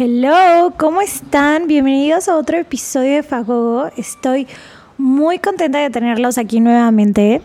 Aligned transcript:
Hello, 0.00 0.74
¿cómo 0.76 1.00
están? 1.00 1.66
Bienvenidos 1.66 2.28
a 2.28 2.36
otro 2.36 2.56
episodio 2.56 3.16
de 3.16 3.24
Fagogo. 3.24 3.90
Estoy 3.96 4.46
muy 4.96 5.40
contenta 5.40 5.80
de 5.80 5.90
tenerlos 5.90 6.38
aquí 6.38 6.60
nuevamente. 6.60 7.42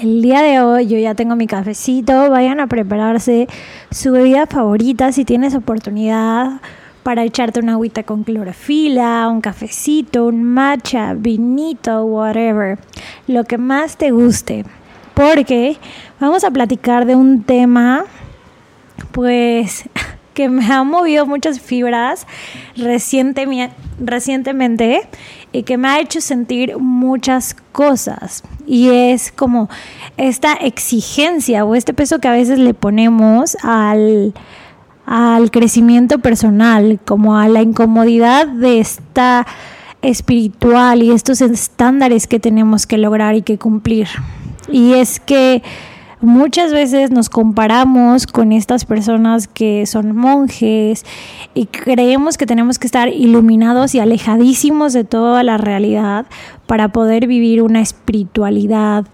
El 0.00 0.22
día 0.22 0.40
de 0.40 0.62
hoy 0.62 0.86
yo 0.86 0.96
ya 0.96 1.14
tengo 1.14 1.36
mi 1.36 1.46
cafecito, 1.46 2.30
vayan 2.30 2.58
a 2.58 2.68
prepararse 2.68 3.48
su 3.90 4.12
bebida 4.12 4.46
favorita 4.46 5.12
si 5.12 5.26
tienes 5.26 5.54
oportunidad 5.54 6.62
para 7.02 7.22
echarte 7.22 7.60
una 7.60 7.72
agüita 7.72 8.02
con 8.04 8.24
clorofila, 8.24 9.28
un 9.28 9.42
cafecito, 9.42 10.28
un 10.28 10.42
matcha, 10.44 11.12
vinito, 11.12 12.06
whatever, 12.06 12.78
lo 13.26 13.44
que 13.44 13.58
más 13.58 13.98
te 13.98 14.10
guste, 14.10 14.64
porque 15.12 15.76
vamos 16.18 16.44
a 16.44 16.50
platicar 16.50 17.04
de 17.04 17.14
un 17.14 17.42
tema 17.42 18.06
pues 19.12 19.84
que 20.34 20.48
me 20.48 20.64
ha 20.72 20.84
movido 20.84 21.26
muchas 21.26 21.60
fibras 21.60 22.26
recientemente 22.76 25.02
y 25.52 25.62
que 25.64 25.76
me 25.76 25.88
ha 25.88 26.00
hecho 26.00 26.20
sentir 26.20 26.78
muchas 26.78 27.54
cosas. 27.72 28.42
Y 28.66 28.88
es 28.88 29.32
como 29.32 29.68
esta 30.16 30.54
exigencia 30.54 31.64
o 31.64 31.74
este 31.74 31.94
peso 31.94 32.18
que 32.18 32.28
a 32.28 32.32
veces 32.32 32.58
le 32.58 32.74
ponemos 32.74 33.56
al, 33.62 34.34
al 35.06 35.50
crecimiento 35.50 36.20
personal, 36.20 37.00
como 37.04 37.36
a 37.36 37.48
la 37.48 37.62
incomodidad 37.62 38.46
de 38.46 38.80
esta 38.80 39.46
espiritual 40.00 41.02
y 41.02 41.12
estos 41.12 41.40
estándares 41.40 42.26
que 42.26 42.40
tenemos 42.40 42.86
que 42.86 42.98
lograr 42.98 43.36
y 43.36 43.42
que 43.42 43.58
cumplir. 43.58 44.08
Y 44.70 44.94
es 44.94 45.20
que 45.20 45.62
muchas 46.22 46.72
veces 46.72 47.10
nos 47.10 47.28
comparamos 47.28 48.26
con 48.26 48.52
estas 48.52 48.84
personas 48.84 49.48
que 49.48 49.84
son 49.86 50.16
monjes 50.16 51.04
y 51.54 51.66
creemos 51.66 52.38
que 52.38 52.46
tenemos 52.46 52.78
que 52.78 52.86
estar 52.86 53.08
iluminados 53.08 53.94
y 53.94 54.00
alejadísimos 54.00 54.92
de 54.92 55.04
toda 55.04 55.42
la 55.42 55.58
realidad 55.58 56.26
para 56.66 56.88
poder 56.88 57.26
vivir 57.26 57.62
una 57.62 57.80
espiritualidad 57.80 59.04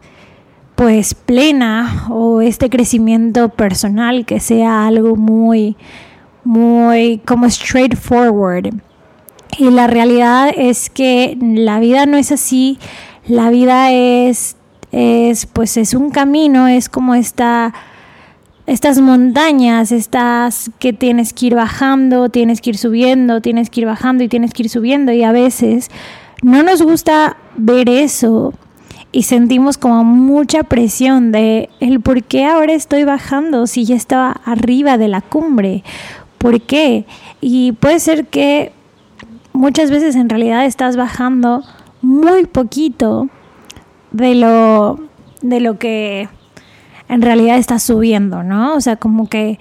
pues 0.76 1.14
plena 1.14 2.06
o 2.10 2.40
este 2.40 2.70
crecimiento 2.70 3.48
personal 3.48 4.24
que 4.24 4.38
sea 4.38 4.86
algo 4.86 5.16
muy 5.16 5.76
muy 6.44 7.20
como 7.26 7.50
straightforward. 7.50 8.74
Y 9.58 9.70
la 9.70 9.86
realidad 9.86 10.50
es 10.56 10.88
que 10.88 11.36
la 11.40 11.80
vida 11.80 12.06
no 12.06 12.16
es 12.16 12.32
así, 12.32 12.78
la 13.26 13.50
vida 13.50 13.92
es 13.92 14.57
es 14.92 15.46
pues 15.46 15.76
es 15.76 15.94
un 15.94 16.10
camino, 16.10 16.68
es 16.68 16.88
como 16.88 17.14
esta 17.14 17.74
estas 18.66 19.00
montañas, 19.00 19.92
estas 19.92 20.70
que 20.78 20.92
tienes 20.92 21.32
que 21.32 21.46
ir 21.46 21.54
bajando, 21.54 22.28
tienes 22.28 22.60
que 22.60 22.70
ir 22.70 22.76
subiendo, 22.76 23.40
tienes 23.40 23.70
que 23.70 23.80
ir 23.80 23.86
bajando 23.86 24.24
y 24.24 24.28
tienes 24.28 24.52
que 24.52 24.64
ir 24.64 24.68
subiendo 24.68 25.10
y 25.10 25.22
a 25.22 25.32
veces 25.32 25.90
no 26.42 26.62
nos 26.62 26.82
gusta 26.82 27.38
ver 27.56 27.88
eso 27.88 28.52
y 29.10 29.22
sentimos 29.22 29.78
como 29.78 30.04
mucha 30.04 30.64
presión 30.64 31.32
de 31.32 31.70
el 31.80 32.00
por 32.00 32.22
qué 32.24 32.44
ahora 32.44 32.74
estoy 32.74 33.04
bajando 33.04 33.66
si 33.66 33.86
ya 33.86 33.96
estaba 33.96 34.32
arriba 34.44 34.98
de 34.98 35.08
la 35.08 35.22
cumbre, 35.22 35.82
¿por 36.36 36.60
qué? 36.60 37.06
Y 37.40 37.72
puede 37.72 38.00
ser 38.00 38.26
que 38.26 38.72
muchas 39.54 39.90
veces 39.90 40.14
en 40.14 40.28
realidad 40.28 40.66
estás 40.66 40.96
bajando 40.96 41.64
muy 42.02 42.44
poquito 42.44 43.30
de 44.10 44.34
lo, 44.34 44.98
de 45.42 45.60
lo 45.60 45.78
que 45.78 46.28
en 47.08 47.22
realidad 47.22 47.58
está 47.58 47.78
subiendo, 47.78 48.42
¿no? 48.42 48.74
O 48.74 48.80
sea, 48.80 48.96
como 48.96 49.28
que 49.28 49.58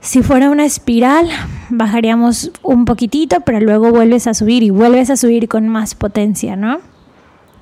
si 0.00 0.22
fuera 0.22 0.50
una 0.50 0.64
espiral, 0.64 1.28
bajaríamos 1.70 2.52
un 2.62 2.84
poquitito, 2.84 3.40
pero 3.40 3.60
luego 3.60 3.90
vuelves 3.90 4.26
a 4.26 4.34
subir 4.34 4.62
y 4.62 4.70
vuelves 4.70 5.10
a 5.10 5.16
subir 5.16 5.48
con 5.48 5.68
más 5.68 5.94
potencia, 5.94 6.56
¿no? 6.56 6.78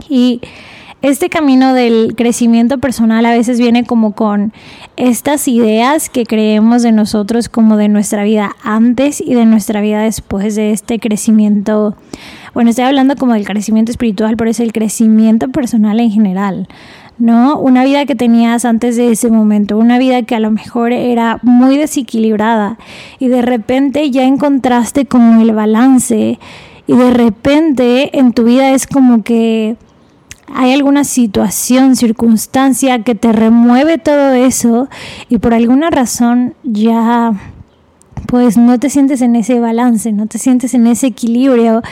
Y 0.08 0.40
este 1.08 1.28
camino 1.28 1.74
del 1.74 2.14
crecimiento 2.16 2.78
personal 2.78 3.24
a 3.26 3.30
veces 3.30 3.58
viene 3.58 3.84
como 3.84 4.12
con 4.12 4.52
estas 4.96 5.48
ideas 5.48 6.08
que 6.08 6.24
creemos 6.24 6.82
de 6.82 6.92
nosotros 6.92 7.48
como 7.48 7.76
de 7.76 7.88
nuestra 7.88 8.24
vida 8.24 8.56
antes 8.62 9.20
y 9.20 9.34
de 9.34 9.44
nuestra 9.44 9.80
vida 9.80 10.02
después 10.02 10.54
de 10.54 10.72
este 10.72 10.98
crecimiento 10.98 11.96
bueno, 12.54 12.70
estoy 12.70 12.86
hablando 12.86 13.16
como 13.16 13.34
del 13.34 13.44
crecimiento 13.44 13.92
espiritual, 13.92 14.38
pero 14.38 14.48
es 14.48 14.60
el 14.60 14.72
crecimiento 14.72 15.48
personal 15.48 16.00
en 16.00 16.10
general. 16.10 16.68
¿no? 17.18 17.58
Una 17.58 17.84
vida 17.84 18.06
que 18.06 18.14
tenías 18.14 18.64
antes 18.64 18.96
de 18.96 19.10
ese 19.10 19.30
momento, 19.30 19.76
una 19.76 19.98
vida 19.98 20.22
que 20.22 20.34
a 20.34 20.40
lo 20.40 20.50
mejor 20.50 20.92
era 20.92 21.38
muy 21.42 21.76
desequilibrada 21.76 22.78
y 23.18 23.28
de 23.28 23.42
repente 23.42 24.10
ya 24.10 24.24
encontraste 24.24 25.06
como 25.06 25.42
el 25.42 25.52
balance 25.52 26.38
y 26.86 26.92
de 26.94 27.10
repente 27.10 28.18
en 28.18 28.32
tu 28.32 28.44
vida 28.44 28.70
es 28.70 28.86
como 28.86 29.22
que 29.22 29.76
hay 30.54 30.72
alguna 30.72 31.04
situación, 31.04 31.96
circunstancia 31.96 33.02
que 33.02 33.14
te 33.14 33.32
remueve 33.32 33.98
todo 33.98 34.32
eso 34.34 34.88
y 35.28 35.38
por 35.38 35.54
alguna 35.54 35.90
razón 35.90 36.54
ya 36.62 37.32
pues 38.26 38.56
no 38.56 38.78
te 38.78 38.90
sientes 38.90 39.20
en 39.22 39.36
ese 39.36 39.60
balance, 39.60 40.12
no 40.12 40.26
te 40.26 40.38
sientes 40.38 40.74
en 40.74 40.86
ese 40.86 41.08
equilibrio 41.08 41.82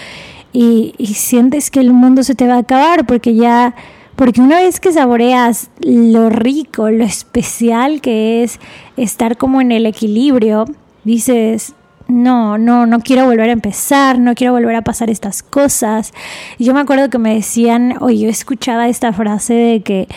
y, 0.53 0.95
sientes 1.15 1.71
que 1.71 1.81
el 1.81 1.93
mundo 1.93 2.23
se 2.23 2.35
te 2.35 2.47
va 2.47 2.55
a 2.55 2.59
acabar 2.59 3.07
porque 3.07 3.35
ya, 3.35 3.75
porque 4.17 4.41
una 4.41 4.61
vez 4.61 4.81
que 4.81 4.93
saboreas 4.93 5.71
lo 5.81 6.31
rico, 6.31 6.91
lo 6.91 7.05
especial 7.05 8.01
que 8.01 8.43
es 8.43 8.61
estar 8.97 9.37
como 9.37 9.61
en 9.61 9.73
el 9.73 9.87
equilibrio, 9.87 10.65
dices, 11.05 11.75
no, 12.09 12.59
no, 12.59 12.87
no 12.87 13.01
quiero 13.01 13.25
volver 13.27 13.49
a 13.49 13.53
empezar, 13.53 14.19
no 14.19 14.35
quiero 14.35 14.53
volver 14.53 14.77
a 14.77 14.83
pasar 14.83 15.11
estas 15.11 15.43
cosas. 15.43 16.13
Yo 16.59 16.75
me 16.75 16.81
acuerdo 16.81 17.11
que 17.11 17.19
me 17.19 17.35
decían, 17.35 17.95
o 18.01 18.11
yo 18.11 18.29
escuchaba 18.29 18.89
esta 18.89 19.13
frase 19.13 19.55
de 19.55 19.83
que 19.83 20.09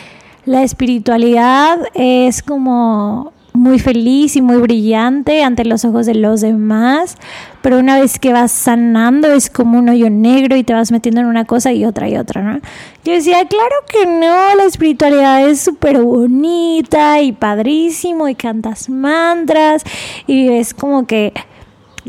la 0.45 0.63
espiritualidad 0.63 1.79
es 1.93 2.41
como 2.41 3.33
muy 3.57 3.79
feliz 3.79 4.35
y 4.35 4.41
muy 4.41 4.57
brillante 4.57 5.43
ante 5.43 5.65
los 5.65 5.83
ojos 5.83 6.05
de 6.05 6.13
los 6.13 6.41
demás, 6.41 7.17
pero 7.61 7.79
una 7.79 7.99
vez 7.99 8.19
que 8.19 8.31
vas 8.31 8.51
sanando 8.51 9.31
es 9.31 9.49
como 9.49 9.79
un 9.79 9.89
hoyo 9.89 10.09
negro 10.09 10.55
y 10.55 10.63
te 10.63 10.73
vas 10.73 10.91
metiendo 10.91 11.21
en 11.21 11.27
una 11.27 11.45
cosa 11.45 11.73
y 11.73 11.83
otra 11.83 12.07
y 12.07 12.17
otra, 12.17 12.43
¿no? 12.43 12.59
Yo 13.03 13.13
decía, 13.13 13.45
claro 13.47 13.75
que 13.91 14.05
no, 14.05 14.55
la 14.55 14.63
espiritualidad 14.65 15.49
es 15.49 15.59
súper 15.59 16.01
bonita 16.01 17.19
y 17.21 17.31
padrísimo 17.31 18.29
y 18.29 18.35
cantas 18.35 18.89
mantras 18.89 19.83
y 20.27 20.49
es 20.49 20.73
como 20.73 21.07
que 21.07 21.33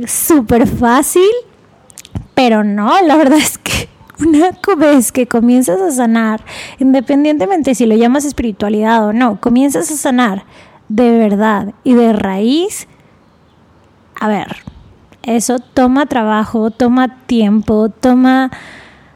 súper 0.06 0.66
fácil, 0.66 1.28
pero 2.34 2.64
no, 2.64 3.00
la 3.02 3.16
verdad 3.16 3.38
es 3.38 3.58
que 3.58 3.88
una 4.20 4.50
vez 4.76 5.12
que 5.12 5.26
comienzas 5.26 5.80
a 5.80 5.90
sanar, 5.90 6.44
independientemente 6.78 7.74
si 7.74 7.86
lo 7.86 7.96
llamas 7.96 8.24
espiritualidad 8.24 9.06
o 9.06 9.12
no, 9.12 9.40
comienzas 9.40 9.90
a 9.90 9.96
sanar 9.96 10.44
de 10.88 11.18
verdad 11.18 11.74
y 11.84 11.94
de 11.94 12.12
raíz, 12.12 12.88
a 14.20 14.28
ver, 14.28 14.56
eso 15.22 15.58
toma 15.58 16.06
trabajo, 16.06 16.70
toma 16.70 17.26
tiempo, 17.26 17.88
toma, 17.90 18.50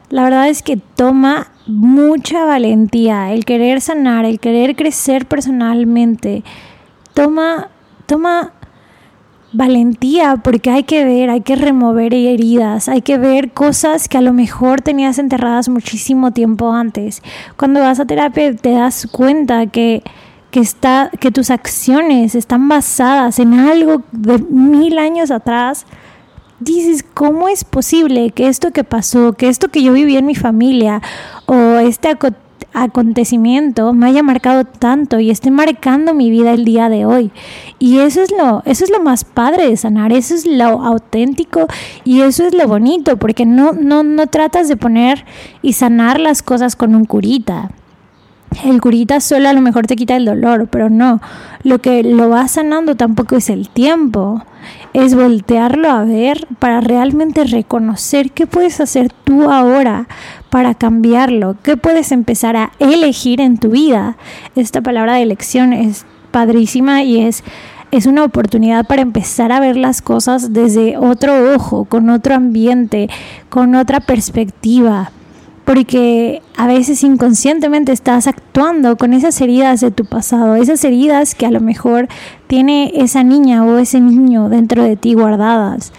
la 0.09 0.23
verdad 0.23 0.47
es 0.47 0.61
que 0.61 0.77
toma 0.77 1.47
mucha 1.65 2.45
valentía, 2.45 3.33
el 3.33 3.45
querer 3.45 3.81
sanar, 3.81 4.25
el 4.25 4.39
querer 4.39 4.75
crecer 4.75 5.25
personalmente, 5.25 6.43
toma, 7.13 7.69
toma 8.05 8.51
valentía 9.53 10.37
porque 10.37 10.71
hay 10.71 10.83
que 10.83 11.05
ver, 11.05 11.29
hay 11.29 11.41
que 11.41 11.55
remover 11.55 12.13
heridas, 12.13 12.89
hay 12.89 13.01
que 13.01 13.17
ver 13.17 13.51
cosas 13.51 14.09
que 14.09 14.17
a 14.17 14.21
lo 14.21 14.33
mejor 14.33 14.81
tenías 14.81 15.19
enterradas 15.19 15.69
muchísimo 15.69 16.31
tiempo 16.31 16.71
antes. 16.71 17.21
Cuando 17.55 17.79
vas 17.79 17.99
a 17.99 18.05
terapia 18.05 18.55
te 18.55 18.71
das 18.71 19.07
cuenta 19.11 19.67
que 19.67 20.03
que, 20.53 20.59
está, 20.59 21.09
que 21.19 21.31
tus 21.31 21.49
acciones 21.49 22.35
están 22.35 22.69
basadas 22.69 23.39
en 23.39 23.55
algo 23.55 24.03
de 24.11 24.37
mil 24.37 24.99
años 24.99 25.31
atrás, 25.31 25.87
dices, 26.59 27.03
¿cómo 27.03 27.49
es 27.49 27.63
posible 27.63 28.29
que 28.29 28.47
esto 28.47 28.69
que 28.69 28.83
pasó, 28.83 29.33
que 29.33 29.49
esto 29.49 29.69
que 29.69 29.81
yo 29.81 29.93
viví 29.93 30.15
en 30.15 30.27
mi 30.27 30.35
familia, 30.35 31.01
o 31.47 31.79
este 31.79 32.09
acontecimiento 32.73 33.93
me 33.93 34.07
haya 34.07 34.23
marcado 34.23 34.65
tanto 34.65 35.19
y 35.19 35.29
esté 35.29 35.51
marcando 35.51 36.13
mi 36.13 36.29
vida 36.29 36.53
el 36.53 36.65
día 36.65 36.89
de 36.89 37.05
hoy. 37.05 37.31
Y 37.79 37.99
eso 37.99 38.21
es 38.21 38.31
lo, 38.31 38.61
eso 38.65 38.83
es 38.83 38.89
lo 38.89 38.99
más 38.99 39.23
padre 39.23 39.69
de 39.69 39.77
sanar, 39.77 40.11
eso 40.11 40.35
es 40.35 40.45
lo 40.45 40.83
auténtico 40.83 41.67
y 42.03 42.21
eso 42.21 42.45
es 42.45 42.53
lo 42.53 42.67
bonito, 42.67 43.17
porque 43.17 43.45
no, 43.45 43.73
no, 43.73 44.03
no 44.03 44.27
tratas 44.27 44.67
de 44.67 44.77
poner 44.77 45.25
y 45.61 45.73
sanar 45.73 46.19
las 46.19 46.41
cosas 46.41 46.75
con 46.75 46.95
un 46.95 47.05
curita. 47.05 47.71
El 48.61 48.81
curita 48.81 49.19
solo 49.19 49.49
a 49.49 49.53
lo 49.53 49.61
mejor 49.61 49.87
te 49.87 49.95
quita 49.95 50.15
el 50.15 50.25
dolor, 50.25 50.67
pero 50.67 50.89
no. 50.89 51.21
Lo 51.63 51.79
que 51.79 52.03
lo 52.03 52.29
va 52.29 52.47
sanando 52.47 52.95
tampoco 52.95 53.35
es 53.35 53.49
el 53.49 53.69
tiempo. 53.69 54.43
Es 54.93 55.15
voltearlo 55.15 55.89
a 55.89 56.03
ver 56.03 56.47
para 56.59 56.79
realmente 56.81 57.43
reconocer 57.45 58.31
qué 58.31 58.45
puedes 58.45 58.79
hacer 58.79 59.11
tú 59.23 59.49
ahora 59.49 60.07
para 60.49 60.75
cambiarlo, 60.75 61.57
qué 61.63 61.77
puedes 61.77 62.11
empezar 62.11 62.55
a 62.55 62.71
elegir 62.79 63.41
en 63.41 63.57
tu 63.57 63.69
vida. 63.69 64.17
Esta 64.55 64.81
palabra 64.81 65.15
de 65.15 65.23
elección 65.23 65.73
es 65.73 66.05
padrísima 66.31 67.03
y 67.03 67.21
es 67.21 67.43
es 67.91 68.07
una 68.07 68.23
oportunidad 68.23 68.87
para 68.87 69.03
empezar 69.03 69.51
a 69.51 69.59
ver 69.59 69.77
las 69.77 70.01
cosas 70.01 70.51
desde 70.51 70.97
otro 70.97 71.53
ojo, 71.53 71.85
con 71.85 72.09
otro 72.09 72.33
ambiente, 72.33 73.07
con 73.49 73.75
otra 73.75 73.99
perspectiva 73.99 75.11
porque 75.65 76.41
a 76.57 76.67
veces 76.67 77.03
inconscientemente 77.03 77.91
estás 77.91 78.27
actuando 78.27 78.97
con 78.97 79.13
esas 79.13 79.39
heridas 79.39 79.79
de 79.79 79.91
tu 79.91 80.05
pasado, 80.05 80.55
esas 80.55 80.83
heridas 80.83 81.35
que 81.35 81.45
a 81.45 81.51
lo 81.51 81.61
mejor 81.61 82.07
tiene 82.47 82.91
esa 82.95 83.23
niña 83.23 83.63
o 83.63 83.77
ese 83.77 84.01
niño 84.01 84.49
dentro 84.49 84.83
de 84.83 84.95
ti 84.97 85.13
guardadas. 85.13 85.93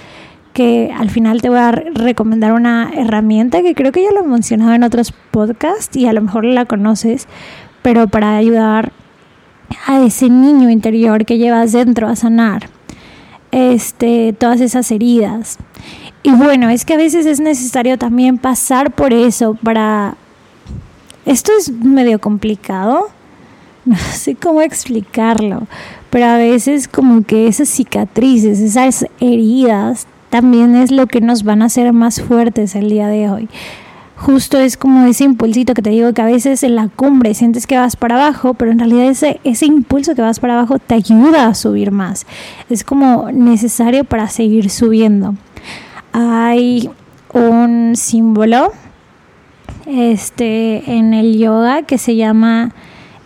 Que 0.53 0.95
al 0.97 1.11
final 1.11 1.43
te 1.43 1.49
voy 1.49 1.59
a 1.59 1.73
recomendar 1.73 2.53
una 2.53 2.93
herramienta 2.95 3.63
que 3.63 3.75
creo 3.75 3.91
que 3.91 4.05
ya 4.05 4.13
lo 4.13 4.21
he 4.21 4.29
mencionado 4.29 4.73
en 4.73 4.85
otros 4.85 5.13
podcasts 5.31 5.97
y 5.97 6.07
a 6.07 6.13
lo 6.13 6.21
mejor 6.21 6.45
la 6.45 6.67
conoces, 6.67 7.27
pero 7.83 8.07
para 8.07 8.37
ayudar 8.37 8.93
a 9.87 10.01
ese 10.05 10.29
niño 10.29 10.71
interior 10.71 11.25
que 11.25 11.39
llevas 11.39 11.73
dentro 11.73 12.07
a 12.07 12.15
sanar 12.15 12.69
este, 13.51 14.33
todas 14.33 14.61
esas 14.61 14.91
heridas. 14.91 15.59
Y 16.27 16.31
bueno, 16.31 16.71
es 16.71 16.87
que 16.87 16.95
a 16.95 16.97
veces 16.97 17.27
es 17.27 17.39
necesario 17.39 17.99
también 17.99 18.39
pasar 18.39 18.93
por 18.93 19.13
eso 19.13 19.59
para... 19.63 20.17
Esto 21.27 21.53
es 21.59 21.71
medio 21.71 22.19
complicado, 22.19 23.09
no 23.85 23.97
sé 23.97 24.35
cómo 24.35 24.63
explicarlo, 24.63 25.67
pero 26.09 26.25
a 26.25 26.39
veces 26.39 26.89
como 26.89 27.23
que 27.25 27.47
esas 27.47 27.69
cicatrices, 27.69 28.59
esas 28.61 29.05
heridas, 29.21 30.07
también 30.31 30.75
es 30.75 30.91
lo 30.91 31.07
que 31.09 31.21
nos 31.21 31.45
van 31.45 31.61
a 31.61 31.67
hacer 31.67 31.93
más 31.93 32.23
fuertes 32.23 32.75
el 32.75 32.89
día 32.89 33.09
de 33.09 33.29
hoy. 33.29 33.49
Justo 34.17 34.59
es 34.59 34.79
como 34.79 35.05
ese 35.05 35.25
impulsito 35.25 35.75
que 35.75 35.83
te 35.83 35.91
digo 35.91 36.15
que 36.15 36.23
a 36.23 36.27
veces 36.27 36.63
en 36.63 36.75
la 36.75 36.89
cumbre 36.89 37.35
sientes 37.35 37.67
que 37.67 37.77
vas 37.77 37.97
para 37.97 38.15
abajo, 38.15 38.55
pero 38.55 38.73
en 38.73 38.79
realidad 38.79 39.05
ese, 39.05 39.41
ese 39.45 39.67
impulso 39.67 40.15
que 40.15 40.23
vas 40.23 40.41
para 40.41 40.55
abajo 40.55 40.79
te 40.79 40.95
ayuda 40.95 41.49
a 41.49 41.55
subir 41.55 41.91
más. 41.91 42.25
Es 42.71 42.83
como 42.83 43.31
necesario 43.31 44.05
para 44.05 44.29
seguir 44.29 44.71
subiendo 44.71 45.35
hay 46.15 46.89
un 47.33 47.97
símbolo 47.97 48.73
este, 49.85 50.97
en 50.97 51.13
el 51.13 51.37
yoga 51.37 51.83
que 51.83 51.99
se 51.99 52.15
llama 52.15 52.73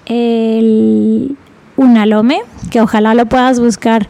el 0.06 1.37
unalome, 1.76 2.40
que 2.70 2.81
ojalá 2.81 3.14
lo 3.14 3.26
puedas 3.26 3.61
buscar. 3.61 4.08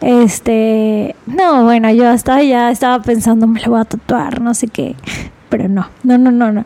Este, 0.00 1.16
no, 1.26 1.64
bueno, 1.64 1.90
yo 1.90 2.08
hasta 2.08 2.40
ya 2.42 2.70
estaba 2.70 3.02
pensando, 3.02 3.48
me 3.48 3.60
lo 3.60 3.72
voy 3.72 3.80
a 3.80 3.84
tatuar, 3.84 4.40
no 4.40 4.54
sé 4.54 4.68
qué, 4.68 4.94
pero 5.50 5.68
no, 5.68 5.88
no, 6.04 6.16
no, 6.16 6.30
no, 6.30 6.52
no 6.52 6.64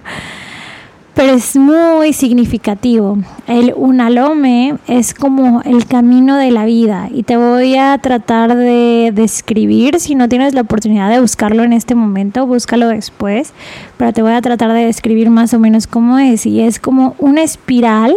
pero 1.14 1.34
es 1.34 1.56
muy 1.56 2.12
significativo. 2.12 3.19
El 3.46 3.72
unalome 3.76 4.76
es 4.88 5.14
como 5.14 5.62
el 5.62 5.87
camino 5.87 6.37
de 6.37 6.50
la 6.50 6.64
vida. 6.64 7.08
Y 7.12 7.22
te 7.22 7.37
voy 7.37 7.76
a 7.76 7.96
tratar 7.99 8.56
de 8.56 9.12
describir, 9.14 10.00
si 10.00 10.16
no 10.16 10.28
tienes 10.28 10.55
la 10.55 10.62
oportunidad 10.62 11.11
de 11.11 11.20
buscarlo 11.20 11.62
en 11.62 11.72
este 11.72 11.94
momento, 11.94 12.46
búscalo 12.46 12.88
después, 12.88 13.52
pero 13.96 14.12
te 14.12 14.22
voy 14.22 14.32
a 14.32 14.43
tratar 14.43 14.72
de 14.72 14.87
describir 14.87 15.31
más 15.31 15.55
o 15.55 15.61
menos 15.61 15.87
cómo 15.87 16.19
es. 16.19 16.46
Y 16.46 16.61
es 16.61 16.81
como 16.81 17.14
una 17.19 17.43
espiral 17.43 18.14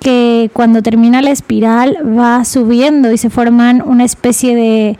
que 0.00 0.50
cuando 0.52 0.82
termina 0.82 1.20
la 1.20 1.30
espiral 1.30 1.98
va 2.16 2.44
subiendo 2.44 3.10
y 3.10 3.18
se 3.18 3.28
forman 3.28 3.82
una 3.84 4.04
especie 4.04 4.54
de 4.54 4.98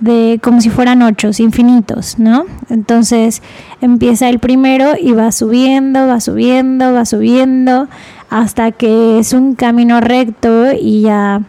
de 0.00 0.38
como 0.42 0.60
si 0.60 0.70
fueran 0.70 1.02
ochos 1.02 1.40
infinitos, 1.40 2.18
¿no? 2.18 2.44
Entonces 2.68 3.42
empieza 3.80 4.28
el 4.28 4.38
primero 4.38 4.92
y 5.00 5.12
va 5.12 5.32
subiendo, 5.32 6.06
va 6.06 6.20
subiendo, 6.20 6.92
va 6.92 7.04
subiendo 7.04 7.88
hasta 8.30 8.72
que 8.72 9.18
es 9.18 9.32
un 9.32 9.54
camino 9.54 10.00
recto 10.00 10.72
y 10.72 11.02
ya 11.02 11.42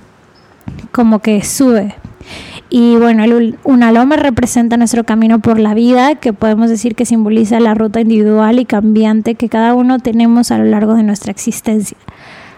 como 0.91 1.19
que 1.19 1.44
sube. 1.44 1.95
Y 2.69 2.97
bueno, 2.97 3.23
el 3.23 3.57
unalome 3.63 4.17
representa 4.17 4.75
nuestro 4.75 5.05
camino 5.05 5.39
por 5.39 5.57
la 5.57 5.73
vida, 5.73 6.15
que 6.15 6.33
podemos 6.33 6.69
decir 6.69 6.95
que 6.95 7.05
simboliza 7.05 7.61
la 7.61 7.73
ruta 7.73 8.01
individual 8.01 8.59
y 8.59 8.65
cambiante 8.65 9.35
que 9.35 9.47
cada 9.47 9.73
uno 9.73 10.00
tenemos 10.00 10.51
a 10.51 10.57
lo 10.57 10.65
largo 10.65 10.95
de 10.95 11.03
nuestra 11.03 11.31
existencia. 11.31 11.97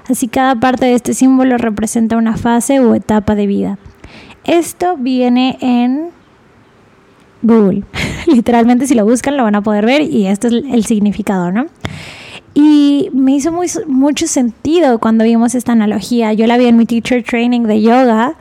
Así 0.10 0.28
cada 0.28 0.56
parte 0.56 0.88
de 0.88 0.96
este 0.96 1.14
símbolo 1.14 1.58
representa 1.60 2.18
una 2.18 2.36
fase 2.38 2.80
o 2.80 2.96
etapa 2.96 3.36
de 3.36 3.46
vida. 3.46 3.78
Esto 4.50 4.98
viene 4.98 5.60
en 5.62 6.10
Google. 7.44 7.84
Literalmente 8.26 8.88
si 8.88 8.96
lo 8.96 9.06
buscan 9.06 9.38
lo 9.38 9.44
van 9.44 9.54
a 9.54 9.62
poder 9.62 9.86
ver 9.86 10.02
y 10.02 10.26
esto 10.26 10.48
es 10.48 10.54
el 10.54 10.86
significado, 10.86 11.52
¿no? 11.52 11.68
Y 12.56 13.12
me 13.14 13.36
hizo 13.36 13.52
mucho 13.86 14.26
sentido 14.26 14.98
cuando 14.98 15.24
vimos 15.24 15.54
esta 15.54 15.74
analogía. 15.74 16.34
Yo 16.34 16.48
la 16.48 16.58
vi 16.58 16.66
en 16.66 16.78
mi 16.78 16.88
teacher 16.88 17.24
training 17.24 17.62
de 17.62 17.84
yoga 17.84 18.38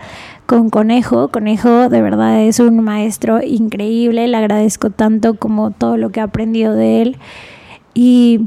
con 0.47 0.71
Conejo. 0.71 1.29
Conejo 1.29 1.91
de 1.91 2.01
verdad 2.01 2.41
es 2.41 2.59
un 2.59 2.83
maestro 2.83 3.43
increíble. 3.43 4.29
Le 4.29 4.37
agradezco 4.39 4.89
tanto 4.89 5.35
como 5.35 5.73
todo 5.73 5.99
lo 5.99 6.09
que 6.09 6.21
he 6.21 6.23
aprendido 6.23 6.73
de 6.73 7.03
él. 7.03 7.17
Y 7.93 8.47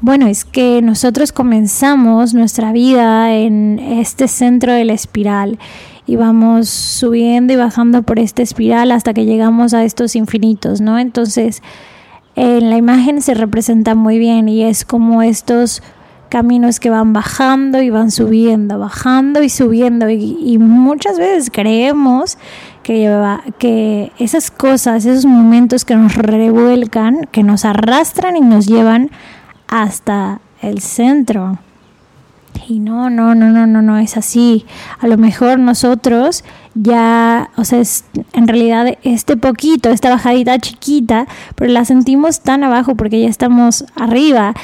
bueno, 0.00 0.26
es 0.26 0.44
que 0.44 0.82
nosotros 0.82 1.30
comenzamos 1.30 2.34
nuestra 2.34 2.72
vida 2.72 3.32
en 3.34 3.78
este 3.78 4.26
centro 4.26 4.72
de 4.72 4.84
la 4.84 4.94
espiral 4.94 5.60
y 6.06 6.16
vamos 6.16 6.68
subiendo 6.68 7.52
y 7.52 7.56
bajando 7.56 8.02
por 8.02 8.18
esta 8.18 8.42
espiral 8.42 8.92
hasta 8.92 9.12
que 9.12 9.24
llegamos 9.24 9.74
a 9.74 9.84
estos 9.84 10.14
infinitos, 10.16 10.80
¿no? 10.80 10.98
Entonces, 10.98 11.62
en 12.36 12.70
la 12.70 12.76
imagen 12.76 13.22
se 13.22 13.34
representa 13.34 13.94
muy 13.94 14.18
bien 14.18 14.48
y 14.48 14.62
es 14.62 14.84
como 14.84 15.22
estos 15.22 15.82
caminos 16.28 16.80
que 16.80 16.90
van 16.90 17.12
bajando 17.12 17.80
y 17.82 17.90
van 17.90 18.10
subiendo, 18.10 18.78
bajando 18.78 19.42
y 19.42 19.48
subiendo 19.48 20.10
y, 20.10 20.58
muchas 20.58 21.18
veces 21.18 21.50
creemos 21.52 22.36
que, 22.82 23.10
que 23.58 24.12
esas 24.18 24.50
cosas, 24.50 25.06
esos 25.06 25.24
momentos 25.24 25.84
que 25.84 25.96
nos 25.96 26.14
revuelcan, 26.14 27.26
que 27.32 27.42
nos 27.42 27.64
arrastran 27.64 28.36
y 28.36 28.40
nos 28.40 28.66
llevan 28.66 29.10
hasta 29.68 30.40
el 30.62 30.80
centro. 30.80 31.58
Y 32.68 32.78
no, 32.78 33.10
no, 33.10 33.34
no, 33.34 33.50
no, 33.50 33.66
no, 33.66 33.82
no 33.82 33.98
es 33.98 34.16
así. 34.16 34.66
A 34.98 35.06
lo 35.06 35.16
mejor 35.16 35.58
nosotros 35.58 36.44
ya, 36.74 37.50
o 37.56 37.64
sea, 37.64 37.80
es, 37.80 38.04
en 38.32 38.48
realidad 38.48 38.98
este 39.02 39.36
poquito, 39.36 39.90
esta 39.90 40.10
bajadita 40.10 40.58
chiquita, 40.58 41.26
pero 41.54 41.72
la 41.72 41.84
sentimos 41.84 42.40
tan 42.40 42.64
abajo 42.64 42.94
porque 42.94 43.20
ya 43.20 43.28
estamos 43.28 43.84
arriba 43.94 44.54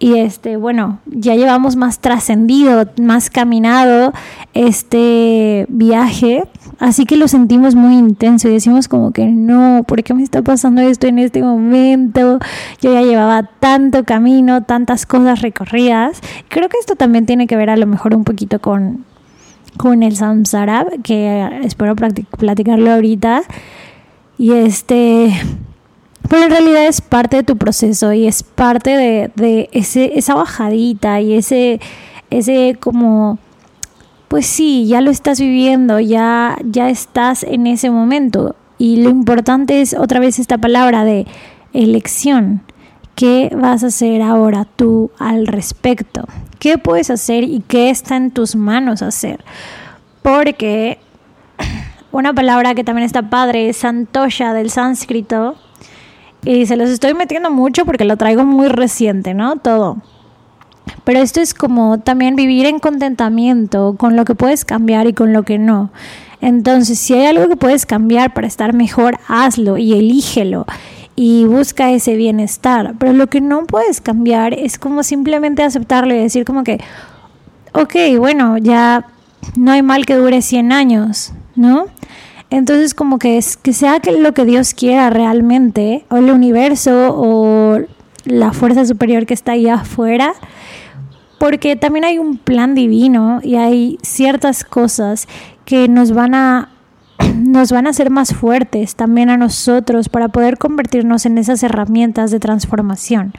y 0.00 0.14
este 0.18 0.56
bueno 0.56 0.98
ya 1.04 1.36
llevamos 1.36 1.76
más 1.76 2.00
trascendido 2.00 2.86
más 3.00 3.28
caminado 3.28 4.12
este 4.54 5.66
viaje 5.68 6.44
así 6.78 7.04
que 7.04 7.18
lo 7.18 7.28
sentimos 7.28 7.74
muy 7.74 7.96
intenso 7.96 8.48
y 8.48 8.52
decimos 8.52 8.88
como 8.88 9.12
que 9.12 9.26
no 9.26 9.84
¿por 9.86 10.02
qué 10.02 10.14
me 10.14 10.22
está 10.22 10.40
pasando 10.40 10.80
esto 10.80 11.06
en 11.06 11.18
este 11.18 11.42
momento? 11.42 12.38
yo 12.80 12.92
ya 12.94 13.02
llevaba 13.02 13.42
tanto 13.60 14.04
camino 14.04 14.62
tantas 14.62 15.04
cosas 15.04 15.42
recorridas 15.42 16.20
creo 16.48 16.70
que 16.70 16.78
esto 16.78 16.96
también 16.96 17.26
tiene 17.26 17.46
que 17.46 17.56
ver 17.56 17.68
a 17.68 17.76
lo 17.76 17.86
mejor 17.86 18.16
un 18.16 18.24
poquito 18.24 18.58
con 18.58 19.04
con 19.76 20.02
el 20.02 20.16
samsara 20.16 20.86
que 21.04 21.60
espero 21.62 21.94
platicarlo 21.94 22.90
ahorita 22.90 23.42
y 24.38 24.52
este 24.52 25.30
pero 26.30 26.44
en 26.44 26.50
realidad 26.52 26.86
es 26.86 27.00
parte 27.00 27.38
de 27.38 27.42
tu 27.42 27.56
proceso 27.56 28.12
y 28.12 28.28
es 28.28 28.44
parte 28.44 28.96
de, 29.36 29.68
ese, 29.72 30.16
esa 30.16 30.34
bajadita 30.34 31.20
y 31.20 31.34
ese, 31.34 31.80
ese 32.30 32.76
como, 32.78 33.40
pues 34.28 34.46
sí, 34.46 34.86
ya 34.86 35.00
lo 35.00 35.10
estás 35.10 35.40
viviendo, 35.40 35.98
ya, 35.98 36.56
ya 36.62 36.88
estás 36.88 37.42
en 37.42 37.66
ese 37.66 37.90
momento. 37.90 38.54
Y 38.78 39.02
lo 39.02 39.10
importante 39.10 39.80
es 39.80 39.92
otra 39.92 40.20
vez 40.20 40.38
esta 40.38 40.56
palabra 40.56 41.02
de 41.02 41.26
elección. 41.72 42.62
¿Qué 43.16 43.50
vas 43.52 43.82
a 43.82 43.88
hacer 43.88 44.22
ahora 44.22 44.68
tú 44.76 45.10
al 45.18 45.48
respecto? 45.48 46.28
¿Qué 46.60 46.78
puedes 46.78 47.10
hacer 47.10 47.42
y 47.42 47.64
qué 47.66 47.90
está 47.90 48.14
en 48.14 48.30
tus 48.30 48.54
manos 48.54 49.02
hacer? 49.02 49.44
Porque 50.22 51.00
una 52.12 52.32
palabra 52.34 52.76
que 52.76 52.84
también 52.84 53.04
está 53.04 53.30
padre 53.30 53.68
es 53.68 53.78
santosha 53.78 54.54
del 54.54 54.70
sánscrito 54.70 55.56
y 56.44 56.66
se 56.66 56.76
los 56.76 56.90
estoy 56.90 57.14
metiendo 57.14 57.50
mucho 57.50 57.84
porque 57.84 58.04
lo 58.04 58.16
traigo 58.16 58.44
muy 58.44 58.68
reciente, 58.68 59.34
¿no? 59.34 59.56
Todo. 59.56 59.98
Pero 61.04 61.20
esto 61.20 61.40
es 61.40 61.54
como 61.54 62.00
también 62.00 62.36
vivir 62.36 62.66
en 62.66 62.78
contentamiento 62.78 63.94
con 63.96 64.16
lo 64.16 64.24
que 64.24 64.34
puedes 64.34 64.64
cambiar 64.64 65.06
y 65.06 65.12
con 65.12 65.32
lo 65.32 65.42
que 65.42 65.58
no. 65.58 65.90
Entonces, 66.40 66.98
si 66.98 67.14
hay 67.14 67.26
algo 67.26 67.48
que 67.48 67.56
puedes 67.56 67.86
cambiar 67.86 68.32
para 68.32 68.46
estar 68.46 68.72
mejor, 68.72 69.18
hazlo 69.28 69.76
y 69.76 69.92
elígelo 69.92 70.66
y 71.16 71.44
busca 71.44 71.90
ese 71.90 72.16
bienestar. 72.16 72.94
Pero 72.98 73.12
lo 73.12 73.26
que 73.26 73.40
no 73.40 73.66
puedes 73.66 74.00
cambiar 74.00 74.54
es 74.54 74.78
como 74.78 75.02
simplemente 75.02 75.62
aceptarlo 75.62 76.14
y 76.14 76.18
decir 76.18 76.44
como 76.44 76.64
que, 76.64 76.80
ok, 77.74 77.94
bueno, 78.18 78.56
ya 78.56 79.06
no 79.56 79.72
hay 79.72 79.82
mal 79.82 80.06
que 80.06 80.14
dure 80.14 80.40
100 80.40 80.72
años, 80.72 81.32
¿no? 81.56 81.86
Entonces 82.50 82.94
como 82.94 83.18
que 83.18 83.38
es 83.38 83.56
que 83.56 83.72
sea 83.72 84.00
lo 84.18 84.34
que 84.34 84.44
Dios 84.44 84.74
quiera 84.74 85.08
realmente, 85.10 86.04
o 86.10 86.16
el 86.16 86.30
universo, 86.30 87.14
o 87.16 87.80
la 88.24 88.52
fuerza 88.52 88.84
superior 88.84 89.24
que 89.24 89.34
está 89.34 89.52
allá 89.52 89.74
afuera, 89.74 90.34
porque 91.38 91.76
también 91.76 92.04
hay 92.04 92.18
un 92.18 92.36
plan 92.36 92.74
divino 92.74 93.40
y 93.42 93.54
hay 93.54 93.98
ciertas 94.02 94.64
cosas 94.64 95.26
que 95.64 95.88
nos 95.88 96.12
van 96.12 96.34
a 96.34 96.70
nos 97.36 97.72
van 97.72 97.86
a 97.86 97.90
hacer 97.90 98.10
más 98.10 98.34
fuertes 98.34 98.94
también 98.94 99.30
a 99.30 99.36
nosotros 99.36 100.08
para 100.08 100.28
poder 100.28 100.58
convertirnos 100.58 101.26
en 101.26 101.38
esas 101.38 101.62
herramientas 101.62 102.30
de 102.30 102.40
transformación, 102.40 103.32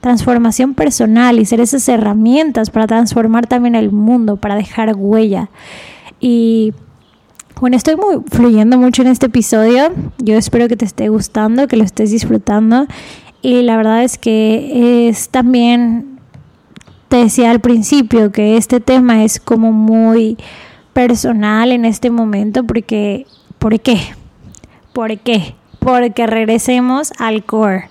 transformación 0.00 0.74
personal 0.74 1.38
y 1.38 1.44
ser 1.44 1.60
esas 1.60 1.88
herramientas 1.88 2.70
para 2.70 2.86
transformar 2.86 3.46
también 3.46 3.74
el 3.74 3.90
mundo, 3.92 4.36
para 4.36 4.56
dejar 4.56 4.94
huella. 4.96 5.48
Y 6.20 6.72
bueno, 7.60 7.76
estoy 7.76 7.96
muy 7.96 8.22
fluyendo 8.30 8.78
mucho 8.78 9.02
en 9.02 9.08
este 9.08 9.26
episodio. 9.26 9.92
Yo 10.18 10.36
espero 10.36 10.68
que 10.68 10.76
te 10.76 10.84
esté 10.84 11.08
gustando, 11.08 11.68
que 11.68 11.76
lo 11.76 11.84
estés 11.84 12.10
disfrutando. 12.10 12.86
Y 13.42 13.62
la 13.62 13.76
verdad 13.76 14.02
es 14.02 14.18
que 14.18 15.08
es 15.08 15.28
también, 15.28 16.18
te 17.08 17.18
decía 17.18 17.50
al 17.50 17.60
principio, 17.60 18.32
que 18.32 18.56
este 18.56 18.80
tema 18.80 19.24
es 19.24 19.38
como 19.38 19.72
muy 19.72 20.36
personal 20.92 21.72
en 21.72 21.84
este 21.84 22.10
momento 22.10 22.64
porque, 22.64 23.26
¿por 23.58 23.78
qué? 23.80 24.00
¿Por 24.92 25.18
qué? 25.18 25.54
Porque 25.78 26.26
regresemos 26.26 27.12
al 27.18 27.44
core. 27.44 27.90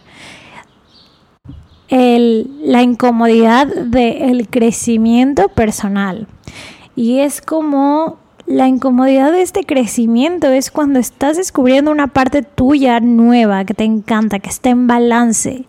La 1.89 2.82
incomodidad 2.82 3.67
del 3.67 4.48
crecimiento 4.50 5.50
personal. 5.50 6.27
Y 6.96 7.20
es 7.20 7.41
como 7.41 8.17
la 8.45 8.67
incomodidad 8.67 9.31
de 9.31 9.41
este 9.41 9.63
crecimiento 9.63 10.47
es 10.47 10.69
cuando 10.69 11.00
estás 11.00 11.38
descubriendo 11.38 11.91
una 11.91 12.07
parte 12.07 12.41
tuya 12.43 13.00
nueva 13.00 13.63
que 13.65 13.73
te 13.73 13.85
encanta, 13.85 14.39
que 14.39 14.50
está 14.50 14.69
en 14.69 14.88
balance. 14.88 15.65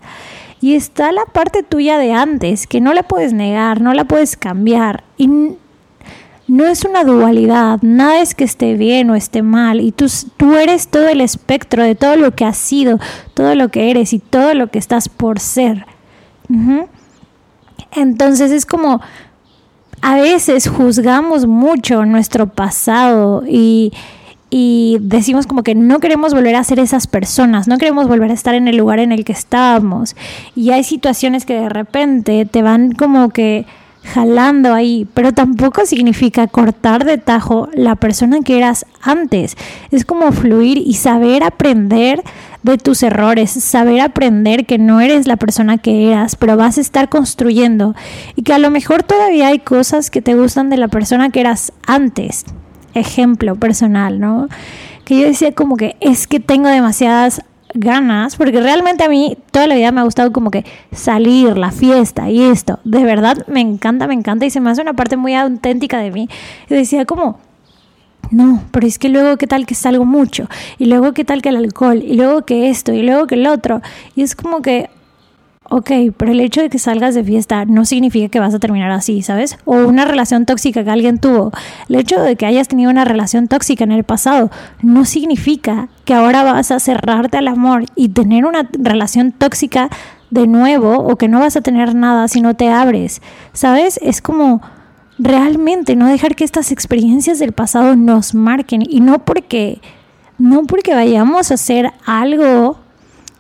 Y 0.61 0.75
está 0.75 1.13
la 1.13 1.25
parte 1.27 1.63
tuya 1.63 1.99
de 1.99 2.13
antes, 2.13 2.67
que 2.67 2.81
no 2.81 2.95
la 2.95 3.03
puedes 3.03 3.33
negar, 3.33 3.81
no 3.81 3.93
la 3.95 4.05
puedes 4.05 4.37
cambiar. 4.37 5.05
Y 5.19 5.29
no 6.47 6.67
es 6.67 6.85
una 6.85 7.05
dualidad, 7.05 7.79
nada 7.83 8.21
es 8.21 8.35
que 8.35 8.45
esté 8.45 8.75
bien 8.75 9.11
o 9.11 9.15
esté 9.15 9.43
mal. 9.43 9.81
Y 9.81 9.93
tú, 9.93 10.07
tú 10.37 10.55
eres 10.55 10.89
todo 10.89 11.09
el 11.09 11.21
espectro 11.21 11.83
de 11.83 11.95
todo 11.95 12.17
lo 12.17 12.35
que 12.35 12.45
has 12.45 12.57
sido, 12.57 12.99
todo 13.35 13.55
lo 13.55 13.69
que 13.69 13.91
eres 13.91 14.13
y 14.13 14.19
todo 14.19 14.55
lo 14.55 14.69
que 14.69 14.79
estás 14.79 15.09
por 15.09 15.39
ser. 15.39 15.87
Entonces 17.93 18.51
es 18.51 18.67
como 18.67 19.01
a 20.07 20.17
veces 20.17 20.69
juzgamos 20.69 21.47
mucho 21.47 22.05
nuestro 22.05 22.47
pasado 22.47 23.43
y, 23.49 23.91
y 24.51 24.99
decimos 25.01 25.47
como 25.47 25.63
que 25.63 25.75
no 25.75 25.99
queremos 25.99 26.35
volver 26.35 26.57
a 26.57 26.65
ser 26.65 26.79
esas 26.79 27.07
personas, 27.07 27.69
no 27.69 27.79
queremos 27.79 28.07
volver 28.07 28.31
a 28.31 28.35
estar 28.35 28.55
en 28.55 28.69
el 28.69 28.77
lugar 28.77 28.99
en 28.99 29.13
el 29.13 29.25
que 29.25 29.33
estábamos. 29.33 30.15
Y 30.55 30.73
hay 30.73 30.85
situaciones 30.85 31.47
que 31.47 31.55
de 31.55 31.71
repente 31.71 32.45
te 32.45 32.61
van 32.61 32.93
como 32.93 33.31
que 33.31 33.65
jalando 34.05 34.75
ahí, 34.75 35.09
pero 35.15 35.33
tampoco 35.33 35.87
significa 35.87 36.49
cortar 36.49 37.07
de 37.07 37.17
tajo 37.17 37.71
la 37.73 37.97
persona 37.97 38.41
que 38.43 38.59
eras 38.59 38.85
antes. 39.01 39.57
Es 39.91 40.05
como 40.05 40.33
fluir 40.33 40.77
y 40.77 40.93
saber 40.93 41.43
aprender 41.43 42.23
de 42.65 42.79
tus 42.79 43.03
errores, 43.03 43.51
saber 43.51 44.01
aprender 44.01 44.65
que 44.65 44.79
no 44.79 45.01
eres 45.01 45.27
la 45.27 45.37
persona 45.37 45.79
que 45.79 46.11
eras, 46.11 46.35
pero 46.35 46.57
vas 46.57 46.79
a 46.79 46.81
estar 46.81 47.09
construyendo 47.09 47.95
y 48.35 48.43
que 48.43 48.55
a 48.55 48.59
lo 48.59 48.71
mejor 48.71 49.03
todavía 49.03 49.49
hay 49.49 49.59
cosas 49.59 50.11
que 50.11 50.23
te 50.23 50.35
gustan 50.35 50.71
de 50.71 50.79
la 50.79 50.89
persona 50.89 51.29
que 51.29 51.41
eras 51.41 51.73
antes. 51.87 52.47
Ejemplo 52.95 53.55
personal, 53.57 54.19
¿no? 54.19 54.49
Que 55.05 55.21
yo 55.21 55.27
decía 55.27 55.53
como 55.53 55.77
que 55.77 55.97
es 56.01 56.27
que 56.27 56.41
tengo 56.41 56.69
demasiadas 56.69 57.43
ganas, 57.75 58.37
porque 58.37 58.61
realmente 58.61 59.05
a 59.05 59.09
mí 59.09 59.37
toda 59.51 59.67
la 59.67 59.75
vida 59.75 59.93
me 59.93 60.01
ha 60.01 60.05
gustado 60.05 60.33
como 60.33 60.51
que 60.51 60.65
salir, 60.93 61.59
la 61.59 61.71
fiesta 61.71 62.31
y 62.31 62.43
esto. 62.43 62.79
De 62.85 63.05
verdad 63.05 63.45
me 63.47 63.61
encanta, 63.61 64.07
me 64.07 64.15
encanta 64.15 64.47
y 64.47 64.51
se 64.51 64.61
me 64.61 64.71
hace 64.71 64.81
una 64.81 64.95
parte 64.95 65.17
muy 65.19 65.35
auténtica 65.35 65.99
de 65.99 66.11
mí. 66.11 66.29
Y 66.71 66.75
decía 66.75 67.05
como, 67.05 67.41
no, 68.35 68.65
pero 68.73 68.87
es 68.87 68.99
que 68.99 69.09
luego 69.09 69.37
qué 69.37 69.47
tal 69.47 69.65
que 69.65 69.75
salgo 69.75 70.05
mucho, 70.05 70.49
y 70.79 70.87
luego 70.87 71.13
qué 71.13 71.25
tal 71.25 71.41
que 71.41 71.51
el 71.51 71.57
alcohol, 71.57 72.03
y 72.03 72.15
luego 72.17 72.45
que 72.45 72.69
esto, 72.69 72.93
y 72.93 73.03
luego 73.03 73.27
que 73.27 73.37
el 73.37 73.47
otro. 73.47 73.81
Y 74.17 74.23
es 74.23 74.35
como 74.35 74.61
que, 74.61 74.91
ok, 75.71 75.91
pero 76.17 76.33
el 76.33 76.41
hecho 76.41 76.61
de 76.61 76.69
que 76.69 76.81
salgas 76.81 77.15
de 77.15 77.23
fiesta 77.23 77.65
no 77.65 77.85
significa 77.85 78.29
que 78.29 78.41
vas 78.41 78.53
a 78.53 78.59
terminar 78.59 78.91
así, 78.91 79.23
¿sabes? 79.23 79.57
O 79.65 79.77
una 79.77 80.05
relación 80.05 80.47
tóxica 80.47 80.83
que 80.83 80.91
alguien 80.91 81.19
tuvo. 81.19 81.53
El 81.89 81.95
hecho 81.95 82.21
de 82.21 82.35
que 82.35 82.45
hayas 82.45 82.67
tenido 82.67 82.91
una 82.91 83.05
relación 83.05 83.47
tóxica 83.47 83.85
en 83.85 83.93
el 83.93 84.03
pasado 84.03 84.51
no 84.83 85.05
significa 85.05 85.89
que 86.05 86.15
ahora 86.15 86.43
vas 86.43 86.73
a 86.73 86.81
cerrarte 86.81 87.37
al 87.37 87.47
amor 87.47 87.85
y 87.95 88.09
tener 88.09 88.47
una 88.47 88.69
relación 88.73 89.31
tóxica 89.31 89.91
de 90.31 90.49
nuevo 90.49 90.97
o 90.97 91.15
que 91.17 91.29
no 91.29 91.39
vas 91.39 91.57
a 91.57 91.61
tener 91.61 91.95
nada 91.95 92.27
si 92.27 92.41
no 92.41 92.55
te 92.55 92.69
abres, 92.69 93.23
¿sabes? 93.53 94.01
Es 94.03 94.21
como 94.21 94.61
realmente 95.19 95.97
no 95.97 96.09
dejar 96.09 96.35
que 96.35 96.45
estas 96.45 96.73
experiencias 96.73 97.39
del 97.39 97.53
pasado 97.53 97.97
nos 97.97 98.35
marquen 98.35 98.83
y 98.89 99.01
no 99.01 99.21
porque 99.25 99.81
no 100.39 100.65
porque 100.65 100.95
vayamos 100.95 101.51
a 101.51 101.55
hacer 101.55 101.93
algo 102.05 102.79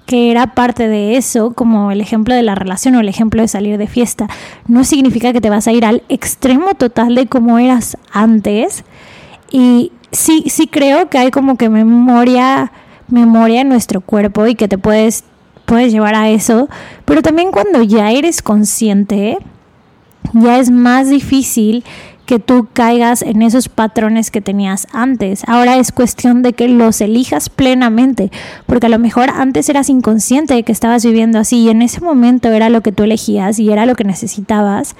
que 0.07 0.31
era 0.31 0.55
parte 0.55 0.87
de 0.87 1.17
eso, 1.17 1.53
como 1.55 1.91
el 1.91 2.01
ejemplo 2.01 2.35
de 2.35 2.43
la 2.43 2.55
relación 2.55 2.95
o 2.95 3.01
el 3.01 3.09
ejemplo 3.09 3.41
de 3.41 3.49
salir 3.49 3.79
de 3.79 3.87
fiesta, 3.87 4.29
no 4.69 4.85
significa 4.85 5.33
que 5.33 5.41
te 5.41 5.51
vas 5.51 5.67
a 5.67 5.73
ir 5.73 5.85
al 5.85 6.03
extremo 6.09 6.75
total 6.75 7.15
de 7.15 7.27
cómo 7.27 7.59
eras 7.59 7.97
antes. 8.13 8.85
Y 9.51 9.93
sí, 10.13 10.45
sí 10.49 10.67
creo 10.67 11.09
que 11.09 11.19
hay 11.19 11.31
como 11.31 11.57
que 11.57 11.71
memoria, 11.71 12.71
memoria 13.09 13.63
en 13.63 13.71
nuestro 13.71 14.03
cuerpo 14.03 14.47
y 14.47 14.57
que 14.57 14.69
te 14.69 14.77
puedes, 14.77 15.25
puedes 15.65 15.91
llevar 15.91 16.15
a 16.15 16.29
eso. 16.29 16.69
Pero 17.07 17.23
también 17.23 17.51
cuando 17.51 17.83
ya 17.83 18.11
eres 18.11 18.43
consciente, 18.43 19.39
ya 20.33 20.59
es 20.59 20.71
más 20.71 21.09
difícil 21.09 21.85
que 22.27 22.39
tú 22.39 22.69
caigas 22.73 23.23
en 23.23 23.43
esos 23.43 23.69
patrones 23.69 24.31
que 24.31 24.41
tenías 24.41 24.87
antes. 24.93 25.43
Ahora 25.47 25.77
es 25.77 25.93
cuestión 25.93 26.43
de 26.43 26.55
que 26.55 26.69
los 26.69 27.01
elijas 27.01 27.51
plenamente, 27.51 28.31
porque 28.67 28.87
a 28.87 28.89
lo 28.89 28.99
mejor 28.99 29.31
antes 29.31 29.69
eras 29.69 29.91
inconsciente 29.91 30.55
de 30.55 30.63
que 30.63 30.73
estabas 30.73 31.05
viviendo 31.05 31.39
así 31.39 31.59
y 31.59 31.69
en 31.69 31.83
ese 31.83 32.01
momento 32.01 32.49
era 32.49 32.71
lo 32.71 32.81
que 32.81 32.93
tú 32.93 33.03
elegías 33.03 33.59
y 33.59 33.71
era 33.71 33.87
lo 33.87 33.95
que 33.95 34.05
necesitabas. 34.05 34.97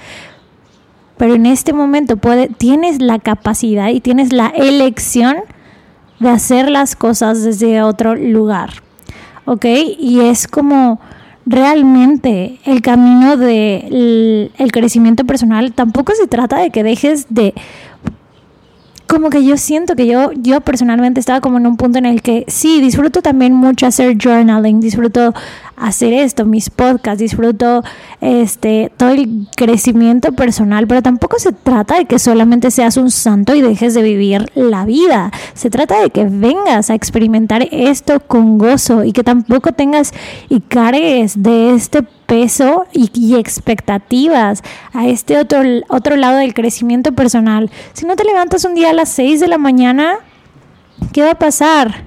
Pero 1.17 1.33
en 1.33 1.45
este 1.45 1.73
momento 1.73 2.17
puede, 2.17 2.49
tienes 2.49 3.01
la 3.01 3.19
capacidad 3.19 3.89
y 3.89 4.01
tienes 4.01 4.31
la 4.33 4.49
elección 4.49 5.37
de 6.19 6.29
hacer 6.29 6.69
las 6.69 6.95
cosas 6.95 7.43
desde 7.43 7.81
otro 7.81 8.15
lugar. 8.15 8.69
¿Ok? 9.45 9.65
Y 9.99 10.21
es 10.21 10.47
como 10.47 10.99
realmente 11.45 12.57
el 12.65 12.81
camino 12.81 13.37
del 13.37 14.51
el 14.57 14.71
crecimiento 14.71 15.25
personal 15.25 15.73
tampoco 15.73 16.13
se 16.15 16.27
trata 16.27 16.59
de 16.59 16.71
que 16.71 16.83
dejes 16.83 17.27
de 17.29 17.53
como 19.07 19.29
que 19.29 19.43
yo 19.43 19.57
siento 19.57 19.95
que 19.95 20.07
yo, 20.07 20.31
yo 20.33 20.61
personalmente 20.61 21.19
estaba 21.19 21.41
como 21.41 21.57
en 21.57 21.67
un 21.67 21.77
punto 21.77 21.97
en 21.97 22.05
el 22.05 22.21
que 22.21 22.45
sí, 22.47 22.81
disfruto 22.81 23.21
también 23.21 23.53
mucho 23.53 23.85
hacer 23.85 24.17
journaling, 24.17 24.79
disfruto 24.79 25.33
hacer 25.77 26.13
esto, 26.13 26.45
mis 26.45 26.69
podcasts, 26.69 27.19
disfruto 27.19 27.83
este 28.21 28.91
todo 28.97 29.09
el 29.09 29.47
crecimiento 29.55 30.31
personal, 30.31 30.87
pero 30.87 31.01
tampoco 31.01 31.37
se 31.39 31.51
trata 31.51 31.97
de 31.97 32.05
que 32.05 32.19
solamente 32.19 32.71
seas 32.71 32.97
un 32.97 33.11
santo 33.11 33.55
y 33.55 33.61
dejes 33.61 33.93
de 33.93 34.01
vivir 34.01 34.49
la 34.55 34.85
vida. 34.85 35.31
Se 35.53 35.69
trata 35.69 36.01
de 36.01 36.09
que 36.09 36.25
vengas 36.25 36.89
a 36.89 36.95
experimentar 36.95 37.67
esto 37.71 38.19
con 38.21 38.57
gozo 38.57 39.03
y 39.03 39.11
que 39.11 39.23
tampoco 39.23 39.73
tengas 39.73 40.13
y 40.49 40.61
cargues 40.61 41.41
de 41.41 41.75
este 41.75 42.03
peso 42.25 42.85
y, 42.91 43.35
expectativas 43.35 44.63
a 44.93 45.07
este 45.07 45.37
otro, 45.37 45.61
otro 45.87 46.15
lado 46.15 46.37
del 46.37 46.53
crecimiento 46.53 47.13
personal. 47.13 47.71
Si 47.93 48.05
no 48.05 48.15
te 48.15 48.23
levantas 48.23 48.65
un 48.65 48.75
día 48.75 48.89
a 48.89 48.93
las 48.93 49.09
6 49.09 49.39
de 49.39 49.47
la 49.47 49.57
mañana, 49.57 50.15
¿qué 51.13 51.21
va 51.21 51.31
a 51.31 51.39
pasar? 51.39 52.05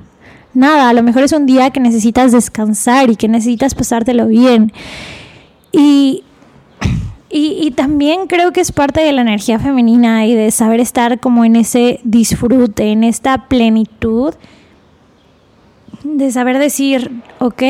Nada, 0.54 0.88
a 0.88 0.92
lo 0.92 1.02
mejor 1.02 1.22
es 1.22 1.32
un 1.32 1.46
día 1.46 1.70
que 1.70 1.80
necesitas 1.80 2.32
descansar 2.32 3.10
y 3.10 3.16
que 3.16 3.28
necesitas 3.28 3.75
pasártelo 3.75 4.26
bien. 4.26 4.72
Y, 5.72 6.25
y, 7.30 7.58
y, 7.60 7.70
también 7.72 8.26
creo 8.26 8.52
que 8.52 8.60
es 8.60 8.72
parte 8.72 9.00
de 9.00 9.12
la 9.12 9.20
energía 9.20 9.58
femenina 9.58 10.26
y 10.26 10.34
de 10.34 10.50
saber 10.50 10.80
estar 10.80 11.20
como 11.20 11.44
en 11.44 11.56
ese 11.56 12.00
disfrute, 12.02 12.90
en 12.90 13.04
esta 13.04 13.48
plenitud, 13.48 14.34
de 16.02 16.32
saber 16.32 16.58
decir, 16.58 17.22
ok, 17.38 17.62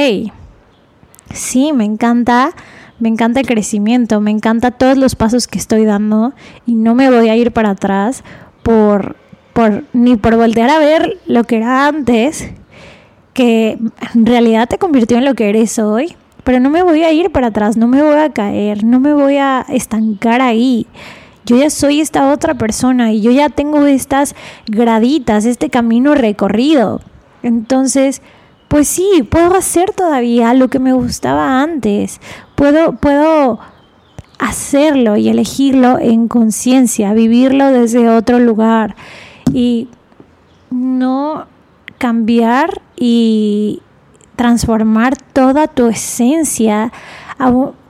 sí, 1.33 1.73
me 1.73 1.85
encanta, 1.85 2.53
me 3.01 3.09
encanta 3.09 3.41
el 3.41 3.47
crecimiento, 3.47 4.21
me 4.21 4.31
encanta 4.31 4.71
todos 4.71 4.99
los 4.99 5.15
pasos 5.15 5.47
que 5.47 5.59
estoy 5.59 5.85
dando 5.85 6.33
y 6.67 6.75
no 6.75 6.95
me 6.95 7.11
voy 7.11 7.29
a 7.29 7.37
ir 7.37 7.53
para 7.53 7.71
atrás 7.71 8.25
por, 8.63 9.17
por 9.53 9.85
ni 9.93 10.17
por 10.17 10.37
voltear 10.37 10.71
a 10.71 10.79
ver 10.79 11.19
lo 11.27 11.45
que 11.45 11.57
era 11.57 11.87
antes, 11.87 12.51
que 13.35 13.79
en 14.15 14.27
realidad 14.27 14.69
te 14.69 14.79
convirtió 14.79 15.19
en 15.19 15.25
lo 15.25 15.35
que 15.35 15.49
eres 15.49 15.79
hoy, 15.79 16.17
pero 16.45 16.61
no 16.61 16.71
me 16.71 16.83
voy 16.83 17.03
a 17.05 17.13
ir 17.13 17.31
para 17.31 17.49
atrás, 17.49 17.77
no 17.77 17.87
me 17.87 18.03
voy 18.03 18.17
a 18.17 18.33
caer, 18.33 18.83
no 18.85 19.01
me 19.01 19.13
voy 19.15 19.37
a 19.37 19.65
estancar 19.69 20.41
ahí. 20.41 20.87
Yo 21.45 21.57
ya 21.57 21.71
soy 21.71 22.01
esta 22.01 22.33
otra 22.33 22.55
persona 22.55 23.13
y 23.13 23.23
yo 23.23 23.31
ya 23.31 23.49
tengo 23.49 23.87
estas 23.87 24.35
graditas, 24.67 25.45
este 25.45 25.71
camino 25.71 26.15
recorrido. 26.15 27.01
Entonces, 27.43 28.23
pues 28.69 28.87
sí, 28.89 29.27
puedo 29.29 29.57
hacer 29.57 29.93
todavía 29.93 30.55
lo 30.55 30.69
que 30.69 30.79
me 30.79 30.93
gustaba 30.93 31.63
antes. 31.63 32.21
Puedo, 32.55 32.93
puedo 32.93 33.59
hacerlo 34.39 35.17
y 35.17 35.29
elegirlo 35.29 35.99
en 35.99 36.29
conciencia, 36.29 37.13
vivirlo 37.13 37.69
desde 37.73 38.09
otro 38.09 38.39
lugar 38.39 38.95
y 39.53 39.89
no 40.71 41.47
cambiar 41.99 42.83
y 42.97 43.83
transformar 44.37 45.17
toda 45.33 45.67
tu 45.67 45.89
esencia, 45.89 46.93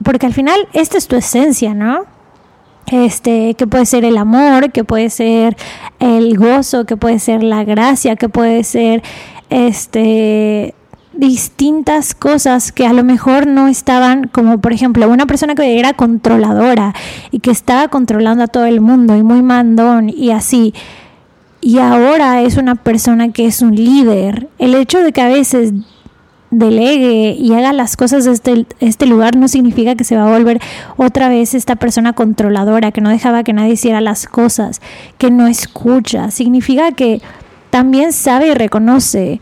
porque 0.03 0.25
al 0.25 0.33
final 0.33 0.67
esta 0.73 0.97
es 0.97 1.07
tu 1.07 1.15
esencia, 1.15 1.75
¿no? 1.75 2.05
Este, 2.87 3.53
que 3.53 3.67
puede 3.67 3.85
ser 3.85 4.03
el 4.03 4.17
amor, 4.17 4.71
que 4.71 4.83
puede 4.83 5.11
ser 5.11 5.55
el 5.99 6.35
gozo, 6.37 6.85
que 6.85 6.97
puede 6.97 7.19
ser 7.19 7.43
la 7.43 7.63
gracia, 7.63 8.15
que 8.15 8.29
puede 8.29 8.63
ser 8.63 9.03
este 9.49 10.73
distintas 11.19 12.13
cosas 12.13 12.71
que 12.71 12.87
a 12.87 12.93
lo 12.93 13.03
mejor 13.03 13.45
no 13.45 13.67
estaban, 13.67 14.29
como 14.31 14.59
por 14.59 14.71
ejemplo 14.71 15.09
una 15.09 15.25
persona 15.25 15.53
que 15.53 15.77
era 15.77 15.93
controladora 15.93 16.93
y 17.31 17.39
que 17.39 17.51
estaba 17.51 17.89
controlando 17.89 18.43
a 18.45 18.47
todo 18.47 18.65
el 18.65 18.79
mundo 18.79 19.15
y 19.15 19.23
muy 19.23 19.41
mandón 19.41 20.09
y 20.09 20.31
así. 20.31 20.73
Y 21.61 21.79
ahora 21.79 22.41
es 22.41 22.55
una 22.55 22.75
persona 22.75 23.33
que 23.33 23.45
es 23.45 23.61
un 23.61 23.75
líder. 23.75 24.47
El 24.59 24.75
hecho 24.75 24.99
de 25.03 25.11
que 25.11 25.21
a 25.21 25.27
veces 25.27 25.73
delegue 26.51 27.35
y 27.37 27.53
haga 27.53 27.73
las 27.73 27.95
cosas 27.95 28.25
de 28.25 28.31
este, 28.31 28.65
este 28.79 29.05
lugar 29.05 29.35
no 29.35 29.47
significa 29.47 29.95
que 29.95 30.03
se 30.03 30.15
va 30.15 30.25
a 30.25 30.37
volver 30.37 30.59
otra 30.97 31.29
vez 31.29 31.53
esta 31.53 31.75
persona 31.75 32.13
controladora, 32.13 32.91
que 32.91 33.01
no 33.01 33.09
dejaba 33.09 33.43
que 33.43 33.53
nadie 33.53 33.73
hiciera 33.73 33.99
las 33.99 34.25
cosas, 34.25 34.81
que 35.17 35.31
no 35.31 35.47
escucha. 35.47 36.31
Significa 36.31 36.93
que 36.93 37.21
también 37.69 38.13
sabe 38.13 38.47
y 38.47 38.53
reconoce 38.53 39.39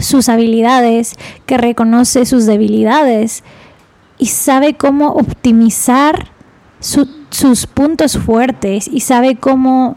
sus 0.00 0.28
habilidades, 0.28 1.14
que 1.46 1.58
reconoce 1.58 2.26
sus 2.26 2.46
debilidades 2.46 3.42
y 4.18 4.26
sabe 4.26 4.74
cómo 4.74 5.12
optimizar 5.12 6.30
sus 6.80 7.66
puntos 7.66 8.18
fuertes 8.18 8.88
y 8.88 9.00
sabe 9.00 9.36
cómo, 9.36 9.96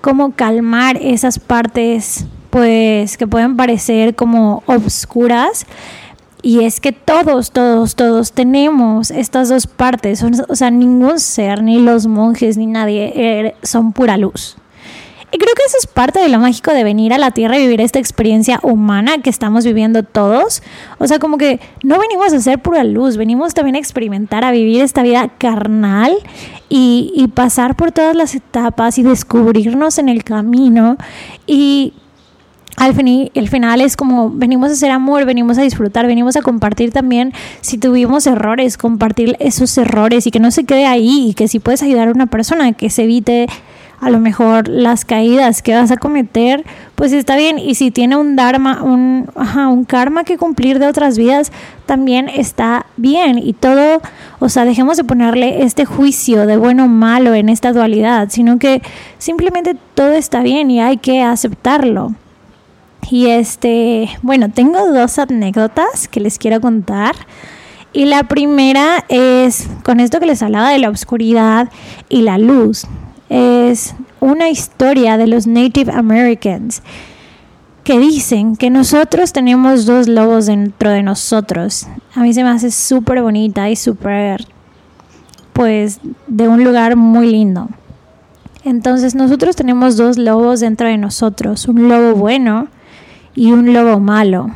cómo 0.00 0.32
calmar 0.32 0.96
esas 1.00 1.38
partes 1.38 2.26
pues 2.50 3.18
que 3.18 3.26
pueden 3.26 3.56
parecer 3.56 4.14
como 4.14 4.62
obscuras 4.66 5.66
y 6.46 6.64
es 6.64 6.78
que 6.78 6.92
todos, 6.92 7.50
todos, 7.50 7.96
todos 7.96 8.30
tenemos 8.30 9.10
estas 9.10 9.48
dos 9.48 9.66
partes. 9.66 10.24
O 10.48 10.54
sea, 10.54 10.70
ningún 10.70 11.18
ser, 11.18 11.60
ni 11.60 11.80
los 11.80 12.06
monjes, 12.06 12.56
ni 12.56 12.66
nadie, 12.66 13.12
eh, 13.16 13.54
son 13.64 13.92
pura 13.92 14.16
luz. 14.16 14.56
Y 15.32 15.38
creo 15.38 15.52
que 15.54 15.62
eso 15.66 15.76
es 15.78 15.86
parte 15.86 16.20
de 16.20 16.28
lo 16.28 16.38
mágico 16.38 16.72
de 16.72 16.84
venir 16.84 17.12
a 17.12 17.18
la 17.18 17.32
Tierra 17.32 17.58
y 17.58 17.62
vivir 17.62 17.80
esta 17.80 17.98
experiencia 17.98 18.60
humana 18.62 19.18
que 19.18 19.28
estamos 19.28 19.64
viviendo 19.64 20.04
todos. 20.04 20.62
O 20.98 21.06
sea, 21.06 21.18
como 21.18 21.36
que 21.36 21.60
no 21.82 21.98
venimos 21.98 22.32
a 22.32 22.40
ser 22.40 22.60
pura 22.60 22.84
luz, 22.84 23.16
venimos 23.16 23.52
también 23.52 23.74
a 23.74 23.78
experimentar, 23.78 24.44
a 24.44 24.52
vivir 24.52 24.82
esta 24.82 25.02
vida 25.02 25.28
carnal 25.38 26.16
y, 26.68 27.12
y 27.16 27.28
pasar 27.28 27.74
por 27.74 27.90
todas 27.90 28.14
las 28.14 28.34
etapas 28.36 28.98
y 28.98 29.02
descubrirnos 29.02 29.98
en 29.98 30.08
el 30.08 30.22
camino. 30.22 30.96
Y 31.44 31.92
al 32.76 32.94
fin, 32.94 33.30
el 33.32 33.48
final 33.48 33.80
es 33.80 33.96
como 33.96 34.30
venimos 34.30 34.68
a 34.68 34.72
hacer 34.74 34.90
amor, 34.90 35.24
venimos 35.24 35.56
a 35.58 35.62
disfrutar, 35.62 36.06
venimos 36.06 36.36
a 36.36 36.42
compartir 36.42 36.92
también 36.92 37.32
si 37.62 37.78
tuvimos 37.78 38.26
errores, 38.26 38.76
compartir 38.76 39.34
esos 39.40 39.76
errores 39.78 40.26
y 40.26 40.30
que 40.30 40.40
no 40.40 40.50
se 40.50 40.64
quede 40.64 40.86
ahí 40.86 41.30
y 41.30 41.34
que 41.34 41.48
si 41.48 41.58
puedes 41.58 41.82
ayudar 41.82 42.08
a 42.08 42.12
una 42.12 42.26
persona 42.26 42.74
que 42.74 42.90
se 42.90 43.04
evite 43.04 43.46
a 44.00 44.10
lo 44.10 44.18
mejor 44.18 44.68
las 44.68 45.04
caídas 45.04 45.62
que 45.62 45.74
vas 45.74 45.90
a 45.90 45.96
cometer, 45.96 46.64
pues 46.94 47.12
está 47.12 47.36
bien. 47.36 47.58
Y 47.58 47.74
si 47.76 47.90
tiene 47.90 48.16
un 48.16 48.36
dharma, 48.36 48.82
un, 48.82 49.30
un 49.34 49.84
karma 49.84 50.24
que 50.24 50.36
cumplir 50.36 50.78
de 50.78 50.86
otras 50.86 51.16
vidas, 51.16 51.50
también 51.86 52.28
está 52.28 52.86
bien. 52.96 53.38
Y 53.38 53.54
todo, 53.54 54.02
o 54.38 54.48
sea, 54.48 54.64
dejemos 54.64 54.96
de 54.96 55.04
ponerle 55.04 55.62
este 55.62 55.86
juicio 55.86 56.46
de 56.46 56.56
bueno 56.56 56.84
o 56.84 56.88
malo 56.88 57.34
en 57.34 57.48
esta 57.48 57.72
dualidad, 57.72 58.28
sino 58.30 58.58
que 58.58 58.82
simplemente 59.18 59.76
todo 59.94 60.12
está 60.12 60.42
bien 60.42 60.70
y 60.70 60.80
hay 60.80 60.98
que 60.98 61.22
aceptarlo. 61.22 62.14
Y 63.08 63.28
este, 63.28 64.10
bueno, 64.22 64.50
tengo 64.50 64.92
dos 64.92 65.18
anécdotas 65.18 66.08
que 66.08 66.20
les 66.20 66.38
quiero 66.38 66.60
contar. 66.60 67.14
Y 67.92 68.04
la 68.04 68.24
primera 68.24 69.04
es 69.08 69.68
con 69.82 70.00
esto 70.00 70.20
que 70.20 70.26
les 70.26 70.42
hablaba 70.42 70.68
de 70.70 70.80
la 70.80 70.90
oscuridad 70.90 71.70
y 72.10 72.22
la 72.22 72.36
luz 72.36 72.86
es 73.28 73.94
una 74.20 74.48
historia 74.48 75.16
de 75.16 75.26
los 75.26 75.46
Native 75.46 75.92
Americans 75.92 76.82
que 77.84 77.98
dicen 77.98 78.56
que 78.56 78.68
nosotros 78.68 79.32
tenemos 79.32 79.86
dos 79.86 80.08
lobos 80.08 80.46
dentro 80.46 80.90
de 80.90 81.02
nosotros. 81.02 81.86
A 82.14 82.20
mí 82.20 82.34
se 82.34 82.42
me 82.42 82.50
hace 82.50 82.70
súper 82.72 83.22
bonita 83.22 83.70
y 83.70 83.76
súper, 83.76 84.44
pues, 85.52 86.00
de 86.26 86.48
un 86.48 86.64
lugar 86.64 86.96
muy 86.96 87.30
lindo. 87.30 87.68
Entonces 88.64 89.14
nosotros 89.14 89.54
tenemos 89.54 89.96
dos 89.96 90.18
lobos 90.18 90.58
dentro 90.58 90.88
de 90.88 90.98
nosotros, 90.98 91.68
un 91.68 91.88
lobo 91.88 92.16
bueno 92.16 92.66
y 93.36 93.52
un 93.52 93.72
lobo 93.72 94.00
malo. 94.00 94.50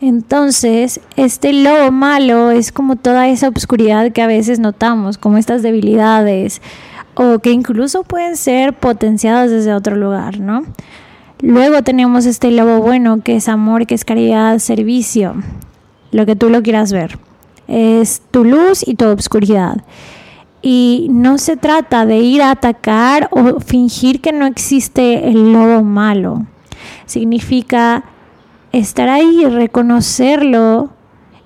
Entonces, 0.00 1.00
este 1.14 1.52
lobo 1.52 1.92
malo 1.92 2.50
es 2.50 2.72
como 2.72 2.96
toda 2.96 3.28
esa 3.28 3.48
oscuridad 3.50 4.10
que 4.10 4.22
a 4.22 4.26
veces 4.26 4.58
notamos, 4.58 5.18
como 5.18 5.36
estas 5.36 5.62
debilidades, 5.62 6.60
o 7.22 7.38
que 7.38 7.52
incluso 7.52 8.02
pueden 8.02 8.34
ser 8.34 8.72
potenciados 8.72 9.50
desde 9.50 9.74
otro 9.74 9.94
lugar, 9.94 10.40
¿no? 10.40 10.62
Luego 11.42 11.82
tenemos 11.82 12.24
este 12.24 12.50
lobo 12.50 12.80
bueno 12.80 13.22
que 13.22 13.36
es 13.36 13.46
amor, 13.46 13.86
que 13.86 13.94
es 13.94 14.06
caridad, 14.06 14.58
servicio, 14.58 15.34
lo 16.12 16.24
que 16.24 16.34
tú 16.34 16.48
lo 16.48 16.62
quieras 16.62 16.92
ver. 16.92 17.18
Es 17.68 18.22
tu 18.30 18.44
luz 18.44 18.88
y 18.88 18.94
tu 18.94 19.04
obscuridad. 19.04 19.84
Y 20.62 21.08
no 21.10 21.36
se 21.36 21.58
trata 21.58 22.06
de 22.06 22.20
ir 22.20 22.40
a 22.40 22.52
atacar 22.52 23.28
o 23.32 23.60
fingir 23.60 24.22
que 24.22 24.32
no 24.32 24.46
existe 24.46 25.28
el 25.28 25.52
lobo 25.52 25.82
malo. 25.82 26.46
Significa 27.04 28.04
estar 28.72 29.10
ahí, 29.10 29.44
reconocerlo 29.44 30.88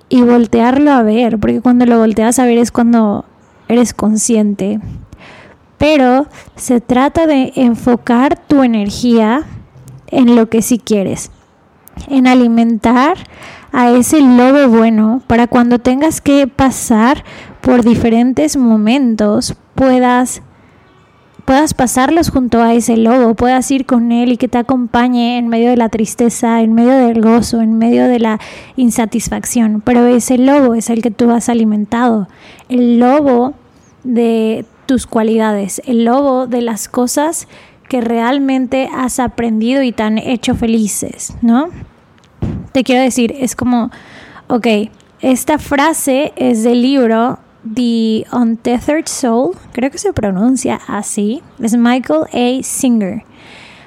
y 0.09 0.23
voltearlo 0.23 0.93
a 0.93 1.03
ver, 1.03 1.41
porque 1.41 1.61
cuando 1.61 1.85
lo 1.85 1.99
volteas 1.99 2.39
a 2.39 2.45
ver 2.45 2.59
es 2.59 2.71
cuando 2.71 3.25
eres 3.67 3.93
consciente 3.93 4.79
pero 5.85 6.27
se 6.57 6.81
trata 6.81 7.27
de 7.27 7.53
enfocar 7.57 8.39
tu 8.39 8.63
energía 8.63 9.43
en 10.07 10.35
lo 10.35 10.49
que 10.49 10.63
sí 10.63 10.79
quieres, 10.79 11.31
en 12.09 12.27
alimentar 12.27 13.19
a 13.71 13.91
ese 13.91 14.23
lobo 14.23 14.75
bueno 14.75 15.21
para 15.27 15.47
cuando 15.47 15.79
tengas 15.81 16.23
que 16.23 16.47
pasar 16.47 17.23
por 17.61 17.85
diferentes 17.85 18.57
momentos 18.57 19.57
puedas 19.75 20.41
puedas 21.45 21.75
pasarlos 21.75 22.31
junto 22.31 22.63
a 22.63 22.73
ese 22.73 22.97
lobo, 22.97 23.35
puedas 23.35 23.71
ir 23.71 23.85
con 23.85 24.11
él 24.11 24.33
y 24.33 24.37
que 24.39 24.49
te 24.49 24.57
acompañe 24.57 25.37
en 25.37 25.49
medio 25.49 25.69
de 25.69 25.77
la 25.77 25.91
tristeza, 25.91 26.63
en 26.63 26.73
medio 26.73 26.93
del 26.93 27.21
gozo, 27.21 27.61
en 27.61 27.77
medio 27.77 28.09
de 28.09 28.21
la 28.21 28.41
insatisfacción. 28.77 29.83
Pero 29.85 30.07
ese 30.07 30.39
lobo 30.39 30.75
es 30.75 30.89
el 30.89 31.03
que 31.03 31.11
tú 31.11 31.31
has 31.31 31.51
alimentado. 31.51 32.29
El 32.71 32.99
lobo 32.99 33.53
de 34.05 34.65
tus 34.87 35.07
cualidades, 35.07 35.83
el 35.87 36.05
lobo 36.05 36.47
de 36.47 36.63
las 36.63 36.89
cosas 36.89 37.49
que 37.89 38.01
realmente 38.01 38.89
has 38.95 39.19
aprendido 39.19 39.83
y 39.83 39.93
te 39.93 40.03
han 40.03 40.19
hecho 40.19 40.55
felices, 40.55 41.35
¿no? 41.43 41.69
Te 42.73 42.83
quiero 42.83 43.03
decir, 43.03 43.35
es 43.39 43.55
como, 43.55 43.91
ok, 44.49 44.67
esta 45.21 45.59
frase 45.59 46.33
es 46.37 46.65
del 46.65 46.83
libro 46.83 47.39
The 47.73 48.27
Untethered 48.33 49.07
Soul, 49.07 49.57
creo 49.73 49.91
que 49.91 49.99
se 49.99 50.13
pronuncia 50.13 50.81
así, 50.87 51.43
es 51.61 51.77
Michael 51.77 52.25
A. 52.33 52.63
Singer 52.63 53.25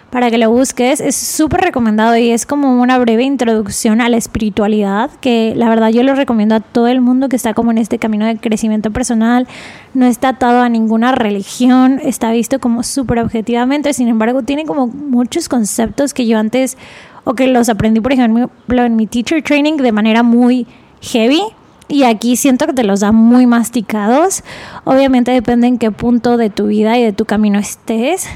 para 0.10 0.30
que 0.30 0.38
lo 0.38 0.50
busques. 0.50 1.02
Es 1.02 1.16
súper 1.16 1.62
recomendado 1.62 2.16
y 2.18 2.32
es 2.32 2.46
como 2.46 2.82
una 2.82 2.98
breve 2.98 3.24
introducción 3.24 4.02
a 4.02 4.10
la 4.10 4.18
espiritualidad, 4.18 5.12
que 5.22 5.54
la 5.56 5.70
verdad 5.70 5.90
yo 5.90 6.04
lo 6.04 6.16
recomiendo 6.16 6.56
a 6.56 6.60
todo 6.60 6.88
el 6.88 7.02
mundo 7.02 7.30
que 7.30 7.36
está 7.36 7.54
como 7.54 7.72
en 7.72 7.78
este 7.78 8.00
camino 8.00 8.26
de 8.26 8.38
crecimiento 8.38 8.92
personal. 8.92 9.48
No 9.94 10.06
está 10.06 10.30
atado 10.30 10.62
a 10.62 10.70
ninguna 10.70 11.12
religión, 11.12 12.00
está 12.04 12.32
visto 12.32 12.60
como 12.60 12.84
súper 12.84 13.20
objetivamente, 13.20 13.94
sin 13.94 14.08
embargo 14.08 14.44
tiene 14.44 14.66
como 14.66 14.88
muchos 14.88 15.50
conceptos 15.50 16.14
que 16.14 16.26
yo 16.28 16.38
antes, 16.38 16.78
o 17.24 17.34
que 17.34 17.48
los 17.48 17.68
aprendí 17.68 18.00
por 18.00 18.14
ejemplo 18.14 18.50
en 18.84 18.96
mi 18.96 19.06
teacher 19.06 19.44
training 19.44 19.78
de 19.78 19.92
manera 19.92 20.24
muy 20.24 20.66
heavy 21.02 21.42
y 21.90 22.04
aquí 22.04 22.36
siento 22.36 22.68
que 22.68 22.74
te 22.74 22.84
los 22.84 23.00
da 23.00 23.12
muy 23.12 23.46
masticados. 23.46 24.44
Obviamente 24.84 25.32
depende 25.32 25.68
en 25.68 25.78
qué 25.78 25.92
punto 25.92 26.38
de 26.38 26.50
tu 26.50 26.68
vida 26.68 26.98
y 26.98 27.04
de 27.04 27.14
tu 27.14 27.26
camino 27.26 27.60
estés, 27.60 28.28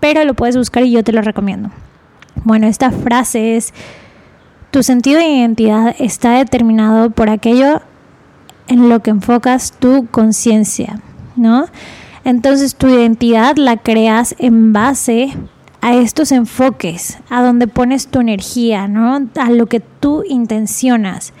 pero 0.00 0.24
lo 0.24 0.34
puedes 0.34 0.56
buscar 0.56 0.84
y 0.84 0.90
yo 0.90 1.02
te 1.04 1.12
lo 1.12 1.22
recomiendo. 1.22 1.70
Bueno, 2.44 2.66
esta 2.66 2.90
frase 2.90 3.56
es, 3.56 3.72
tu 4.70 4.82
sentido 4.82 5.18
de 5.18 5.28
identidad 5.28 5.94
está 5.98 6.32
determinado 6.32 7.10
por 7.10 7.30
aquello 7.30 7.80
en 8.68 8.88
lo 8.88 9.00
que 9.00 9.10
enfocas 9.10 9.72
tu 9.72 10.06
conciencia, 10.06 11.00
¿no? 11.36 11.66
Entonces 12.24 12.74
tu 12.74 12.88
identidad 12.88 13.56
la 13.56 13.78
creas 13.78 14.34
en 14.38 14.72
base 14.72 15.32
a 15.80 15.94
estos 15.94 16.32
enfoques, 16.32 17.18
a 17.30 17.42
donde 17.42 17.66
pones 17.66 18.08
tu 18.08 18.20
energía, 18.20 18.88
¿no? 18.88 19.28
A 19.36 19.50
lo 19.50 19.66
que 19.66 19.80
tú 19.80 20.24
intencionas. 20.28 21.32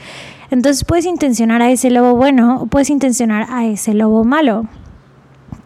Entonces 0.50 0.84
puedes 0.84 1.04
intencionar 1.04 1.60
a 1.60 1.70
ese 1.70 1.90
lobo 1.90 2.16
bueno 2.16 2.62
o 2.62 2.66
puedes 2.66 2.88
intencionar 2.90 3.46
a 3.50 3.66
ese 3.66 3.92
lobo 3.92 4.24
malo. 4.24 4.66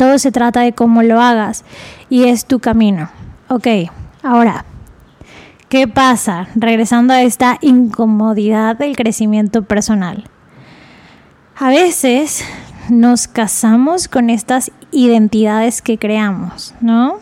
Todo 0.03 0.19
se 0.19 0.33
trata 0.33 0.63
de 0.63 0.73
cómo 0.73 1.05
lo 1.05 1.21
hagas 1.21 1.65
y 2.11 2.25
es 2.25 2.45
tu 2.47 2.59
camino. 2.59 3.09
Ok, 3.47 3.69
ahora, 4.25 4.65
¿qué 5.69 5.87
pasa? 5.87 6.49
Regresando 6.57 7.15
a 7.15 7.23
esta 7.23 7.59
incomodidad 7.61 8.77
del 8.77 8.97
crecimiento 8.97 9.63
personal. 9.63 10.25
A 11.57 11.69
veces 11.69 12.45
nos 12.91 13.29
casamos 13.29 14.09
con 14.09 14.29
estas 14.29 14.73
identidades 14.91 15.83
que 15.83 15.99
creamos, 15.99 16.75
¿no? 16.81 17.21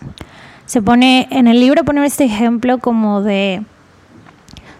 Se 0.64 0.80
pone 0.80 1.28
en 1.30 1.48
el 1.48 1.60
libro 1.60 1.84
poner 1.84 2.04
este 2.04 2.24
ejemplo 2.24 2.78
como 2.78 3.20
de 3.20 3.62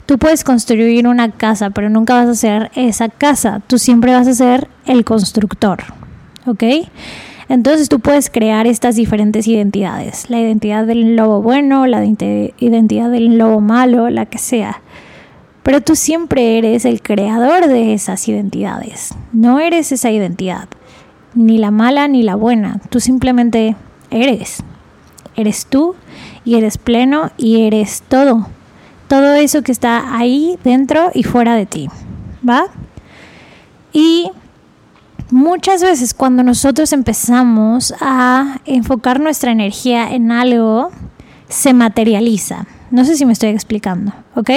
Tú 0.07 0.17
puedes 0.17 0.43
construir 0.43 1.07
una 1.07 1.33
casa, 1.33 1.69
pero 1.69 1.91
nunca 1.91 2.15
vas 2.15 2.31
a 2.31 2.35
ser 2.35 2.71
esa 2.75 3.11
casa. 3.11 3.61
Tú 3.67 3.79
siempre 3.79 4.15
vas 4.15 4.27
a 4.27 4.33
ser 4.33 4.69
el 4.87 5.05
constructor. 5.05 5.81
¿Ok? 6.47 6.65
Entonces 7.51 7.91
tú 7.91 8.01
puedes 8.01 8.31
crear 8.31 8.67
estas 8.67 8.97
diferentes 8.97 9.47
identidades. 9.47 10.31
La 10.31 10.41
identidad 10.41 10.87
del 10.87 11.17
lobo 11.17 11.43
bueno, 11.43 11.87
la 11.87 12.03
identidad 12.03 13.11
del 13.11 13.37
lobo 13.37 13.61
malo, 13.61 14.09
la 14.09 14.25
que 14.25 14.39
sea. 14.39 14.81
Pero 15.63 15.83
tú 15.83 15.95
siempre 15.95 16.57
eres 16.57 16.87
el 16.87 17.03
creador 17.03 17.69
de 17.69 17.93
esas 17.93 18.27
identidades. 18.27 19.15
No 19.35 19.61
eres 19.61 19.93
esa 19.93 20.11
identidad. 20.11 20.69
Ni 21.35 21.59
la 21.59 21.71
mala 21.71 22.09
ni 22.09 22.23
la 22.23 22.37
buena. 22.37 22.81
Tú 22.89 23.01
simplemente 23.01 23.77
eres. 24.11 24.65
Eres 25.37 25.67
tú 25.67 25.95
y 26.47 26.55
eres 26.55 26.79
pleno 26.79 27.31
y 27.37 27.67
eres 27.67 28.03
todo 28.09 28.47
todo 29.11 29.35
eso 29.35 29.63
que 29.63 29.73
está 29.73 30.17
ahí 30.17 30.57
dentro 30.63 31.11
y 31.13 31.25
fuera 31.25 31.57
de 31.57 31.67
ti, 31.67 31.89
¿va? 32.49 32.67
Y 33.93 34.31
muchas 35.33 35.83
veces 35.83 36.15
cuando 36.15 36.43
nosotros 36.43 36.93
empezamos 36.93 37.95
a 38.01 38.61
enfocar 38.65 39.21
nuestra 39.21 39.53
energía 39.53 40.11
en 40.13 40.33
algo, 40.33 40.91
se 41.49 41.73
materializa. 41.73 42.67
No 42.91 43.05
sé 43.05 43.17
si 43.17 43.25
me 43.27 43.33
estoy 43.33 43.51
explicando, 43.51 44.13
¿ok? 44.35 44.51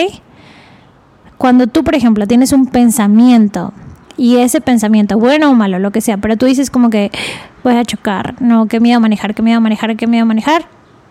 Cuando 1.38 1.68
tú, 1.68 1.84
por 1.84 1.96
ejemplo, 1.96 2.28
tienes 2.28 2.54
un 2.54 2.68
pensamiento 2.68 3.74
y 4.18 4.38
ese 4.38 4.62
pensamiento, 4.62 5.18
bueno 5.18 5.52
o 5.52 5.56
malo, 5.56 5.80
lo 5.80 5.92
que 5.92 6.02
sea, 6.02 6.18
pero 6.18 6.38
tú 6.38 6.46
dices 6.46 6.70
como 6.70 6.90
que 6.90 7.12
voy 7.64 7.76
a 7.76 7.84
chocar, 7.84 8.42
no, 8.42 8.68
que 8.68 8.80
miedo 8.80 9.00
manejar, 9.00 9.34
que 9.34 9.42
miedo 9.42 9.60
manejar, 9.60 9.96
que 9.98 10.08
miedo 10.08 10.26
manejar, 10.26 10.66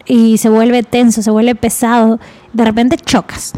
y 0.06 0.38
se 0.38 0.48
vuelve 0.48 0.82
tenso, 0.82 1.22
se 1.22 1.30
vuelve 1.30 1.54
pesado, 1.54 2.18
de 2.52 2.64
repente 2.64 2.96
chocas. 2.96 3.52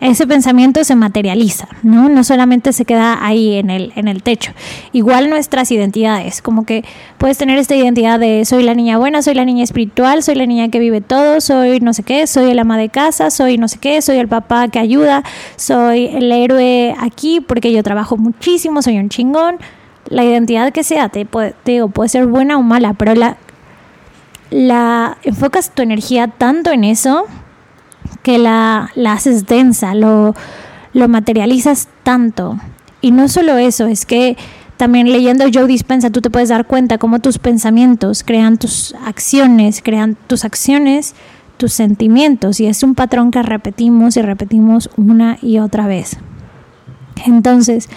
Ese 0.00 0.26
pensamiento 0.26 0.82
se 0.82 0.94
materializa, 0.94 1.68
¿no? 1.82 2.08
No 2.08 2.24
solamente 2.24 2.72
se 2.72 2.86
queda 2.86 3.22
ahí 3.22 3.56
en 3.56 3.68
el, 3.68 3.92
en 3.96 4.08
el 4.08 4.22
techo. 4.22 4.52
Igual 4.92 5.28
nuestras 5.28 5.70
identidades, 5.70 6.40
como 6.40 6.64
que 6.64 6.84
puedes 7.18 7.36
tener 7.36 7.58
esta 7.58 7.76
identidad 7.76 8.18
de 8.18 8.46
soy 8.46 8.62
la 8.62 8.74
niña 8.74 8.96
buena, 8.96 9.20
soy 9.20 9.34
la 9.34 9.44
niña 9.44 9.62
espiritual, 9.62 10.22
soy 10.22 10.36
la 10.36 10.46
niña 10.46 10.70
que 10.70 10.78
vive 10.78 11.02
todo, 11.02 11.42
soy 11.42 11.80
no 11.80 11.92
sé 11.92 12.02
qué, 12.02 12.26
soy 12.26 12.50
el 12.50 12.58
ama 12.58 12.78
de 12.78 12.88
casa, 12.88 13.30
soy 13.30 13.58
no 13.58 13.68
sé 13.68 13.78
qué, 13.78 14.00
soy 14.00 14.16
el 14.16 14.26
papá 14.26 14.68
que 14.68 14.78
ayuda, 14.78 15.22
soy 15.56 16.06
el 16.06 16.32
héroe 16.32 16.94
aquí 16.98 17.40
porque 17.40 17.70
yo 17.70 17.82
trabajo 17.82 18.16
muchísimo, 18.16 18.80
soy 18.80 18.98
un 18.98 19.10
chingón. 19.10 19.58
La 20.08 20.24
identidad 20.24 20.72
que 20.72 20.82
sea, 20.82 21.10
te, 21.10 21.26
puede, 21.26 21.54
te 21.62 21.72
digo, 21.72 21.88
puede 21.88 22.08
ser 22.08 22.26
buena 22.26 22.56
o 22.56 22.62
mala, 22.62 22.94
pero 22.94 23.14
la, 23.14 23.36
la 24.48 25.18
enfocas 25.24 25.72
tu 25.74 25.82
energía 25.82 26.28
tanto 26.28 26.70
en 26.70 26.84
eso 26.84 27.26
que 28.22 28.38
la, 28.38 28.90
la 28.94 29.12
haces 29.12 29.46
densa, 29.46 29.94
lo, 29.94 30.34
lo 30.92 31.08
materializas 31.08 31.88
tanto. 32.02 32.58
Y 33.00 33.12
no 33.12 33.28
solo 33.28 33.56
eso, 33.56 33.86
es 33.86 34.04
que 34.04 34.36
también 34.76 35.12
leyendo 35.12 35.44
Joe 35.52 35.66
Dispensa 35.66 36.10
tú 36.10 36.20
te 36.20 36.30
puedes 36.30 36.48
dar 36.48 36.66
cuenta 36.66 36.98
cómo 36.98 37.18
tus 37.18 37.38
pensamientos 37.38 38.22
crean 38.24 38.56
tus 38.56 38.94
acciones, 39.04 39.82
crean 39.82 40.16
tus 40.26 40.44
acciones, 40.44 41.14
tus 41.56 41.72
sentimientos. 41.72 42.60
Y 42.60 42.66
es 42.66 42.82
un 42.82 42.94
patrón 42.94 43.30
que 43.30 43.42
repetimos 43.42 44.16
y 44.16 44.22
repetimos 44.22 44.88
una 44.96 45.38
y 45.42 45.58
otra 45.58 45.86
vez. 45.86 46.16
Entonces, 47.26 47.88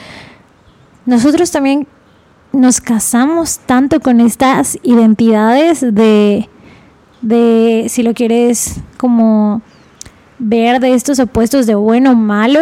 nosotros 1.06 1.52
también 1.52 1.88
nos 2.52 2.82
casamos 2.82 3.60
tanto 3.60 4.00
con 4.00 4.20
estas 4.20 4.78
identidades 4.84 5.82
de, 5.82 6.50
de 7.22 7.86
si 7.88 8.04
lo 8.04 8.14
quieres 8.14 8.82
como 8.98 9.62
ver 10.44 10.80
de 10.80 10.94
estos 10.94 11.20
opuestos 11.20 11.66
de 11.66 11.76
bueno 11.76 12.12
o 12.12 12.16
malo, 12.16 12.60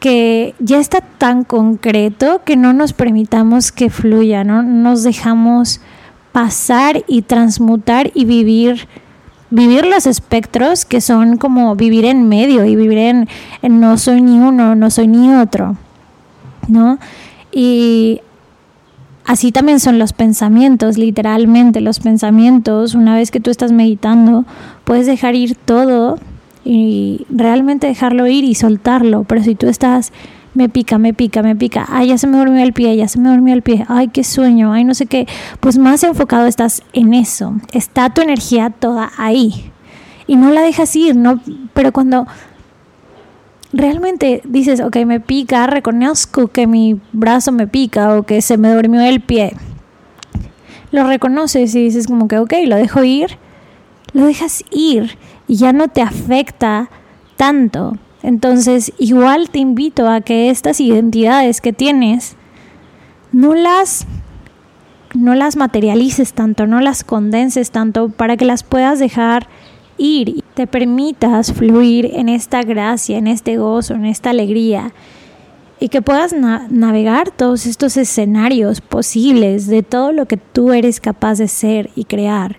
que 0.00 0.54
ya 0.58 0.78
está 0.78 1.00
tan 1.00 1.44
concreto 1.44 2.42
que 2.44 2.56
no 2.56 2.72
nos 2.72 2.92
permitamos 2.92 3.72
que 3.72 3.90
fluya, 3.90 4.44
no 4.44 4.62
nos 4.62 5.02
dejamos 5.02 5.80
pasar 6.32 7.02
y 7.06 7.22
transmutar 7.22 8.10
y 8.14 8.24
vivir 8.24 8.88
vivir 9.48 9.86
los 9.86 10.06
espectros 10.06 10.84
que 10.84 11.00
son 11.00 11.36
como 11.36 11.76
vivir 11.76 12.04
en 12.04 12.28
medio 12.28 12.64
y 12.64 12.74
vivir 12.74 12.98
en, 12.98 13.28
en 13.62 13.80
no 13.80 13.96
soy 13.96 14.20
ni 14.20 14.38
uno, 14.38 14.74
no 14.74 14.90
soy 14.90 15.06
ni 15.06 15.32
otro, 15.34 15.76
¿no? 16.68 16.98
Y 17.52 18.20
Así 19.26 19.50
también 19.50 19.80
son 19.80 19.98
los 19.98 20.12
pensamientos, 20.12 20.98
literalmente 20.98 21.80
los 21.80 21.98
pensamientos, 21.98 22.94
una 22.94 23.16
vez 23.16 23.32
que 23.32 23.40
tú 23.40 23.50
estás 23.50 23.72
meditando, 23.72 24.44
puedes 24.84 25.06
dejar 25.06 25.34
ir 25.34 25.56
todo 25.56 26.20
y 26.66 27.24
realmente 27.30 27.86
dejarlo 27.86 28.26
ir 28.26 28.42
y 28.42 28.56
soltarlo, 28.56 29.22
pero 29.22 29.40
si 29.40 29.54
tú 29.54 29.68
estás, 29.68 30.12
me 30.52 30.68
pica, 30.68 30.98
me 30.98 31.14
pica, 31.14 31.40
me 31.40 31.54
pica, 31.54 31.86
ay, 31.88 32.08
ya 32.08 32.18
se 32.18 32.26
me 32.26 32.38
durmió 32.38 32.60
el 32.60 32.72
pie, 32.72 32.96
ya 32.96 33.06
se 33.06 33.20
me 33.20 33.28
durmió 33.28 33.54
el 33.54 33.62
pie, 33.62 33.86
ay, 33.88 34.08
qué 34.08 34.24
sueño, 34.24 34.72
ay, 34.72 34.82
no 34.82 34.92
sé 34.92 35.06
qué, 35.06 35.28
pues 35.60 35.78
más 35.78 36.02
enfocado 36.02 36.46
estás 36.46 36.82
en 36.92 37.14
eso, 37.14 37.54
está 37.72 38.10
tu 38.10 38.20
energía 38.20 38.70
toda 38.70 39.12
ahí. 39.16 39.70
Y 40.26 40.34
no 40.34 40.50
la 40.50 40.62
dejas 40.62 40.96
ir, 40.96 41.14
no, 41.14 41.40
pero 41.72 41.92
cuando 41.92 42.26
realmente 43.72 44.42
dices, 44.44 44.80
ok, 44.80 44.96
me 45.06 45.20
pica, 45.20 45.68
reconozco 45.68 46.48
que 46.48 46.66
mi 46.66 46.98
brazo 47.12 47.52
me 47.52 47.68
pica 47.68 48.16
o 48.16 48.24
que 48.24 48.42
se 48.42 48.58
me 48.58 48.74
durmió 48.74 49.02
el 49.02 49.20
pie. 49.20 49.54
Lo 50.90 51.06
reconoces 51.06 51.72
y 51.76 51.84
dices 51.84 52.08
como 52.08 52.26
que, 52.26 52.38
ok, 52.38 52.54
lo 52.66 52.74
dejo 52.74 53.04
ir, 53.04 53.38
lo 54.14 54.26
dejas 54.26 54.64
ir 54.72 55.16
y 55.48 55.56
ya 55.56 55.72
no 55.72 55.88
te 55.88 56.02
afecta 56.02 56.90
tanto. 57.36 57.96
Entonces, 58.22 58.92
igual 58.98 59.50
te 59.50 59.58
invito 59.58 60.08
a 60.08 60.20
que 60.20 60.50
estas 60.50 60.80
identidades 60.80 61.60
que 61.60 61.72
tienes 61.72 62.36
no 63.32 63.54
las 63.54 64.06
no 65.14 65.34
las 65.34 65.56
materialices 65.56 66.34
tanto, 66.34 66.66
no 66.66 66.80
las 66.80 67.02
condenses 67.02 67.70
tanto 67.70 68.10
para 68.10 68.36
que 68.36 68.44
las 68.44 68.64
puedas 68.64 68.98
dejar 68.98 69.48
ir 69.96 70.28
y 70.28 70.44
te 70.54 70.66
permitas 70.66 71.52
fluir 71.52 72.10
en 72.14 72.28
esta 72.28 72.62
gracia, 72.62 73.16
en 73.16 73.26
este 73.26 73.56
gozo, 73.56 73.94
en 73.94 74.04
esta 74.04 74.30
alegría 74.30 74.92
y 75.78 75.88
que 75.88 76.02
puedas 76.02 76.32
navegar 76.32 77.30
todos 77.30 77.66
estos 77.66 77.96
escenarios 77.96 78.80
posibles 78.80 79.66
de 79.66 79.82
todo 79.82 80.12
lo 80.12 80.26
que 80.26 80.36
tú 80.36 80.72
eres 80.72 81.00
capaz 81.00 81.38
de 81.38 81.48
ser 81.48 81.90
y 81.94 82.04
crear. 82.04 82.58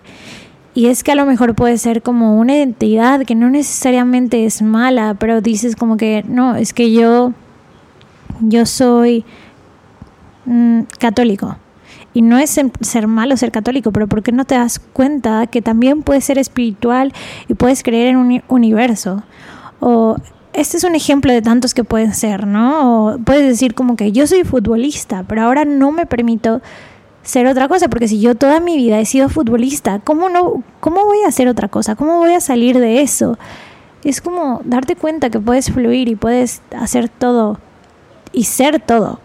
Y 0.78 0.86
es 0.86 1.02
que 1.02 1.10
a 1.10 1.16
lo 1.16 1.26
mejor 1.26 1.56
puede 1.56 1.76
ser 1.76 2.02
como 2.02 2.38
una 2.38 2.54
identidad 2.54 3.24
que 3.24 3.34
no 3.34 3.50
necesariamente 3.50 4.44
es 4.44 4.62
mala, 4.62 5.16
pero 5.18 5.40
dices 5.40 5.74
como 5.74 5.96
que 5.96 6.24
no, 6.28 6.54
es 6.54 6.72
que 6.72 6.92
yo 6.92 7.32
yo 8.42 8.64
soy 8.64 9.24
mm, 10.44 10.82
católico 11.00 11.56
y 12.14 12.22
no 12.22 12.38
es 12.38 12.60
ser 12.80 13.08
malo 13.08 13.36
ser 13.36 13.50
católico, 13.50 13.90
pero 13.90 14.06
¿por 14.06 14.22
qué 14.22 14.30
no 14.30 14.44
te 14.44 14.54
das 14.54 14.78
cuenta 14.78 15.48
que 15.48 15.62
también 15.62 16.04
puedes 16.04 16.24
ser 16.24 16.38
espiritual 16.38 17.12
y 17.48 17.54
puedes 17.54 17.82
creer 17.82 18.06
en 18.06 18.16
un 18.16 18.42
universo? 18.46 19.24
O 19.80 20.14
este 20.52 20.76
es 20.76 20.84
un 20.84 20.94
ejemplo 20.94 21.32
de 21.32 21.42
tantos 21.42 21.74
que 21.74 21.82
pueden 21.82 22.14
ser, 22.14 22.46
¿no? 22.46 23.14
O 23.14 23.18
puedes 23.18 23.44
decir 23.44 23.74
como 23.74 23.96
que 23.96 24.12
yo 24.12 24.28
soy 24.28 24.44
futbolista, 24.44 25.24
pero 25.26 25.42
ahora 25.42 25.64
no 25.64 25.90
me 25.90 26.06
permito 26.06 26.62
ser 27.22 27.46
otra 27.46 27.68
cosa, 27.68 27.88
porque 27.88 28.08
si 28.08 28.20
yo 28.20 28.34
toda 28.34 28.60
mi 28.60 28.76
vida 28.76 28.98
he 28.98 29.04
sido 29.04 29.28
futbolista, 29.28 30.00
¿cómo 30.02 30.28
no 30.28 30.62
cómo 30.80 31.04
voy 31.04 31.22
a 31.24 31.28
hacer 31.28 31.48
otra 31.48 31.68
cosa? 31.68 31.94
¿Cómo 31.94 32.18
voy 32.18 32.32
a 32.32 32.40
salir 32.40 32.78
de 32.78 33.02
eso? 33.02 33.38
Es 34.04 34.20
como 34.20 34.60
darte 34.64 34.96
cuenta 34.96 35.28
que 35.28 35.40
puedes 35.40 35.70
fluir 35.70 36.08
y 36.08 36.16
puedes 36.16 36.62
hacer 36.74 37.08
todo 37.08 37.58
y 38.32 38.44
ser 38.44 38.80
todo 38.80 39.20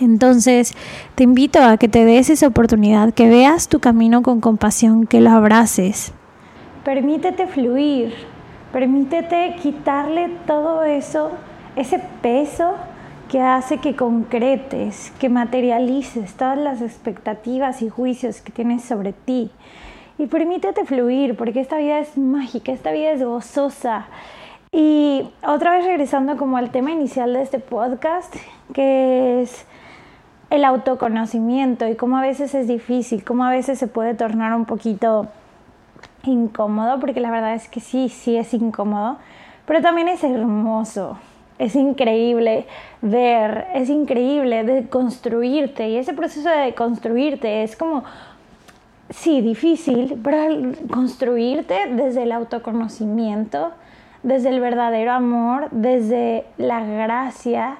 Entonces, 0.00 0.74
te 1.14 1.24
invito 1.24 1.62
a 1.62 1.76
que 1.76 1.88
te 1.88 2.04
des 2.04 2.30
esa 2.30 2.46
oportunidad, 2.46 3.14
que 3.14 3.28
veas 3.28 3.68
tu 3.68 3.80
camino 3.80 4.22
con 4.22 4.40
compasión, 4.40 5.06
que 5.06 5.20
lo 5.20 5.30
abraces. 5.30 6.12
Permítete 6.84 7.46
fluir, 7.46 8.12
permítete 8.72 9.56
quitarle 9.62 10.30
todo 10.46 10.82
eso, 10.82 11.30
ese 11.76 12.00
peso 12.20 12.74
que 13.32 13.40
hace 13.40 13.78
que 13.78 13.96
concretes, 13.96 15.10
que 15.18 15.30
materialices 15.30 16.34
todas 16.34 16.58
las 16.58 16.82
expectativas 16.82 17.80
y 17.80 17.88
juicios 17.88 18.42
que 18.42 18.52
tienes 18.52 18.84
sobre 18.84 19.14
ti. 19.14 19.50
Y 20.18 20.26
permítete 20.26 20.84
fluir, 20.84 21.34
porque 21.34 21.60
esta 21.60 21.78
vida 21.78 21.98
es 21.98 22.18
mágica, 22.18 22.72
esta 22.72 22.92
vida 22.92 23.12
es 23.12 23.24
gozosa. 23.24 24.04
Y 24.70 25.30
otra 25.46 25.70
vez 25.70 25.86
regresando 25.86 26.36
como 26.36 26.58
al 26.58 26.70
tema 26.72 26.90
inicial 26.90 27.32
de 27.32 27.40
este 27.40 27.58
podcast, 27.58 28.36
que 28.74 29.40
es 29.40 29.64
el 30.50 30.62
autoconocimiento 30.66 31.88
y 31.88 31.96
cómo 31.96 32.18
a 32.18 32.20
veces 32.20 32.54
es 32.54 32.68
difícil, 32.68 33.24
cómo 33.24 33.46
a 33.46 33.50
veces 33.50 33.78
se 33.78 33.86
puede 33.86 34.12
tornar 34.12 34.52
un 34.52 34.66
poquito 34.66 35.28
incómodo, 36.24 37.00
porque 37.00 37.20
la 37.20 37.30
verdad 37.30 37.54
es 37.54 37.70
que 37.70 37.80
sí, 37.80 38.10
sí 38.10 38.36
es 38.36 38.52
incómodo, 38.52 39.16
pero 39.64 39.80
también 39.80 40.08
es 40.08 40.22
hermoso, 40.22 41.16
es 41.62 41.76
increíble 41.76 42.66
ver, 43.02 43.68
es 43.72 43.88
increíble 43.88 44.64
de 44.64 44.88
construirte 44.88 45.88
y 45.88 45.96
ese 45.96 46.12
proceso 46.12 46.48
de 46.48 46.74
construirte 46.74 47.62
es 47.62 47.76
como, 47.76 48.02
sí, 49.10 49.40
difícil, 49.40 50.20
pero 50.24 50.72
construirte 50.92 51.76
desde 51.92 52.24
el 52.24 52.32
autoconocimiento, 52.32 53.70
desde 54.24 54.48
el 54.48 54.58
verdadero 54.58 55.12
amor, 55.12 55.68
desde 55.70 56.46
la 56.58 56.84
gracia, 56.84 57.76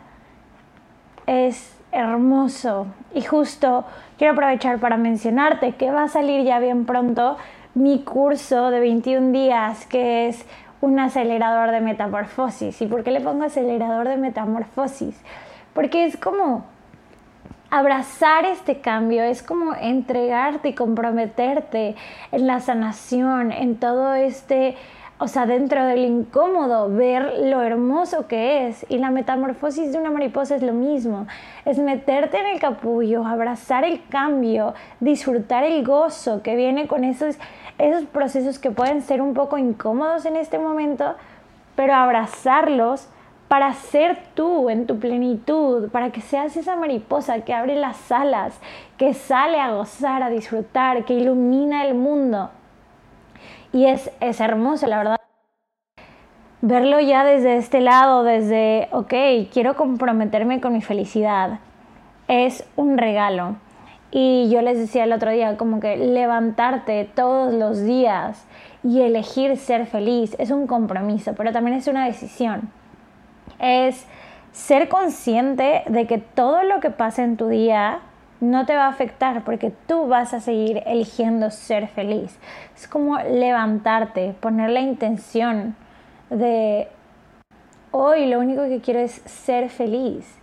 es 1.26 1.76
hermoso. 1.90 2.86
Y 3.12 3.22
justo 3.22 3.84
quiero 4.16 4.34
aprovechar 4.34 4.78
para 4.78 4.96
mencionarte 4.96 5.72
que 5.72 5.90
va 5.90 6.04
a 6.04 6.08
salir 6.08 6.44
ya 6.44 6.60
bien 6.60 6.86
pronto 6.86 7.36
mi 7.74 8.04
curso 8.04 8.70
de 8.70 8.78
21 8.78 9.32
días, 9.32 9.86
que 9.86 10.28
es 10.28 10.46
un 10.82 10.98
acelerador 10.98 11.70
de 11.70 11.80
metamorfosis. 11.80 12.82
¿Y 12.82 12.86
por 12.86 13.02
qué 13.04 13.12
le 13.12 13.22
pongo 13.22 13.44
acelerador 13.44 14.08
de 14.08 14.18
metamorfosis? 14.18 15.18
Porque 15.72 16.04
es 16.04 16.18
como 16.18 16.66
abrazar 17.70 18.44
este 18.44 18.80
cambio, 18.80 19.22
es 19.22 19.42
como 19.42 19.74
entregarte 19.74 20.70
y 20.70 20.74
comprometerte 20.74 21.94
en 22.32 22.46
la 22.46 22.60
sanación, 22.60 23.50
en 23.52 23.76
todo 23.76 24.12
este 24.12 24.76
o 25.22 25.28
sea, 25.28 25.46
dentro 25.46 25.84
del 25.86 26.00
incómodo, 26.00 26.88
ver 26.88 27.34
lo 27.44 27.62
hermoso 27.62 28.26
que 28.26 28.66
es. 28.66 28.84
Y 28.88 28.98
la 28.98 29.12
metamorfosis 29.12 29.92
de 29.92 29.98
una 29.98 30.10
mariposa 30.10 30.56
es 30.56 30.64
lo 30.64 30.72
mismo. 30.72 31.28
Es 31.64 31.78
meterte 31.78 32.38
en 32.40 32.46
el 32.46 32.58
capullo, 32.58 33.24
abrazar 33.24 33.84
el 33.84 34.04
cambio, 34.08 34.74
disfrutar 34.98 35.62
el 35.62 35.84
gozo 35.84 36.42
que 36.42 36.56
viene 36.56 36.88
con 36.88 37.04
esos, 37.04 37.38
esos 37.78 38.04
procesos 38.04 38.58
que 38.58 38.70
pueden 38.70 39.02
ser 39.02 39.20
un 39.20 39.34
poco 39.34 39.58
incómodos 39.58 40.24
en 40.24 40.36
este 40.36 40.58
momento, 40.58 41.14
pero 41.74 41.94
abrazarlos 41.94 43.08
para 43.48 43.74
ser 43.74 44.18
tú 44.34 44.70
en 44.70 44.86
tu 44.86 44.98
plenitud, 44.98 45.90
para 45.90 46.10
que 46.10 46.22
seas 46.22 46.56
esa 46.56 46.74
mariposa 46.74 47.40
que 47.42 47.52
abre 47.52 47.76
las 47.76 48.10
alas, 48.10 48.58
que 48.96 49.12
sale 49.12 49.60
a 49.60 49.72
gozar, 49.72 50.22
a 50.22 50.30
disfrutar, 50.30 51.04
que 51.04 51.14
ilumina 51.14 51.84
el 51.84 51.94
mundo. 51.94 52.50
Y 53.72 53.86
es, 53.86 54.10
es 54.20 54.40
hermoso, 54.40 54.86
la 54.86 54.98
verdad. 54.98 55.16
Verlo 56.62 57.00
ya 57.00 57.24
desde 57.24 57.56
este 57.56 57.80
lado, 57.80 58.22
desde, 58.22 58.88
ok, 58.92 59.12
quiero 59.52 59.76
comprometerme 59.76 60.60
con 60.60 60.72
mi 60.72 60.80
felicidad, 60.80 61.58
es 62.28 62.64
un 62.76 62.96
regalo. 62.96 63.56
Y 64.14 64.50
yo 64.50 64.60
les 64.60 64.76
decía 64.76 65.04
el 65.04 65.12
otro 65.12 65.30
día, 65.30 65.56
como 65.56 65.80
que 65.80 65.96
levantarte 65.96 67.10
todos 67.14 67.54
los 67.54 67.82
días 67.82 68.44
y 68.84 69.00
elegir 69.00 69.56
ser 69.56 69.86
feliz 69.86 70.36
es 70.38 70.50
un 70.50 70.66
compromiso, 70.66 71.34
pero 71.34 71.50
también 71.50 71.78
es 71.78 71.88
una 71.88 72.04
decisión. 72.04 72.70
Es 73.58 74.06
ser 74.52 74.90
consciente 74.90 75.82
de 75.88 76.06
que 76.06 76.18
todo 76.18 76.62
lo 76.62 76.80
que 76.80 76.90
pasa 76.90 77.24
en 77.24 77.38
tu 77.38 77.48
día 77.48 78.00
no 78.40 78.66
te 78.66 78.76
va 78.76 78.84
a 78.84 78.88
afectar 78.88 79.44
porque 79.44 79.72
tú 79.86 80.08
vas 80.08 80.34
a 80.34 80.40
seguir 80.40 80.82
eligiendo 80.84 81.50
ser 81.50 81.88
feliz. 81.88 82.38
Es 82.76 82.86
como 82.86 83.18
levantarte, 83.18 84.34
poner 84.40 84.70
la 84.70 84.80
intención 84.80 85.74
de 86.28 86.88
hoy 87.92 88.26
lo 88.26 88.40
único 88.40 88.64
que 88.64 88.80
quiero 88.82 89.00
es 89.00 89.22
ser 89.24 89.70
feliz 89.70 90.41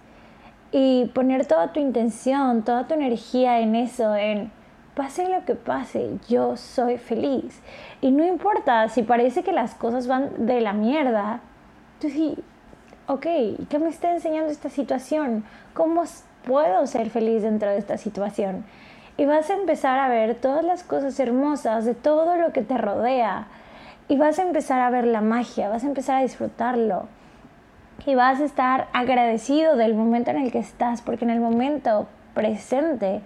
y 0.72 1.06
poner 1.14 1.46
toda 1.46 1.74
tu 1.74 1.80
intención, 1.80 2.64
toda 2.64 2.88
tu 2.88 2.94
energía 2.94 3.60
en 3.60 3.76
eso, 3.76 4.16
en 4.16 4.52
pase 4.96 5.30
lo 5.30 5.46
que 5.46 5.56
pase, 5.56 6.18
yo 6.28 6.58
soy 6.58 6.98
feliz. 6.98 7.62
Y 8.02 8.12
no 8.12 8.26
importa 8.26 8.90
si 8.90 9.04
parece 9.04 9.44
que 9.44 9.52
las 9.52 9.76
cosas 9.76 10.08
van 10.08 10.46
de 10.46 10.62
la 10.62 10.74
mierda, 10.74 11.42
tú 12.00 12.10
sí, 12.10 12.38
ok, 13.08 13.26
¿qué 13.70 13.80
me 13.80 13.90
está 13.90 14.12
enseñando 14.12 14.52
esta 14.52 14.70
situación? 14.70 15.44
¿Cómo 15.74 16.06
puedo 16.44 16.88
ser 16.88 17.10
feliz 17.10 17.44
dentro 17.44 17.70
de 17.70 17.78
esta 17.78 17.98
situación. 17.98 18.66
Y 19.18 19.26
vas 19.26 19.50
a 19.50 19.54
empezar 19.54 20.00
a 20.00 20.08
ver 20.08 20.36
todas 20.36 20.64
las 20.64 20.84
cosas 20.84 21.20
hermosas 21.20 21.86
de 21.86 21.94
todo 21.94 22.38
lo 22.38 22.54
que 22.54 22.62
te 22.62 22.78
rodea. 22.78 23.48
Y 24.08 24.18
vas 24.18 24.40
a 24.40 24.44
empezar 24.44 24.82
a 24.82 24.90
ver 24.90 25.06
la 25.06 25.22
magia, 25.22 25.70
vas 25.70 25.84
a 25.84 25.88
empezar 25.88 26.18
a 26.18 26.22
disfrutarlo. 26.22 27.08
Y 28.06 28.16
vas 28.16 28.40
a 28.40 28.46
estar 28.46 28.88
agradecido 28.94 29.76
del 29.76 29.96
momento 29.96 30.32
en 30.32 30.38
el 30.38 30.52
que 30.52 30.60
estás, 30.60 31.02
porque 31.02 31.26
en 31.26 31.32
el 31.32 31.40
momento 31.40 32.08
presente, 32.34 33.22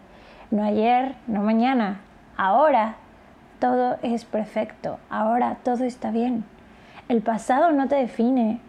no 0.52 0.64
ayer, 0.64 1.16
no 1.28 1.42
mañana, 1.42 2.02
ahora, 2.38 2.96
todo 3.60 3.98
es 4.02 4.26
perfecto, 4.26 5.00
ahora 5.10 5.58
todo 5.64 5.84
está 5.84 6.12
bien. 6.12 6.44
El 7.08 7.22
pasado 7.22 7.72
no 7.72 7.88
te 7.88 7.96
define 7.96 8.60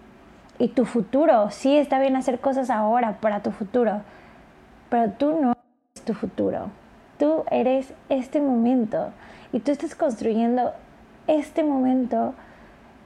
y 0.58 0.68
tu 0.68 0.84
futuro, 0.84 1.50
sí 1.50 1.76
está 1.76 1.98
bien 1.98 2.16
hacer 2.16 2.38
cosas 2.38 2.70
ahora 2.70 3.18
para 3.20 3.40
tu 3.40 3.50
futuro, 3.50 4.02
pero 4.88 5.10
tú 5.12 5.32
no 5.40 5.52
eres 5.52 6.04
tu 6.04 6.14
futuro. 6.14 6.70
Tú 7.18 7.44
eres 7.50 7.92
este 8.08 8.40
momento 8.40 9.10
y 9.52 9.60
tú 9.60 9.70
estás 9.72 9.94
construyendo 9.94 10.72
este 11.26 11.62
momento 11.62 12.34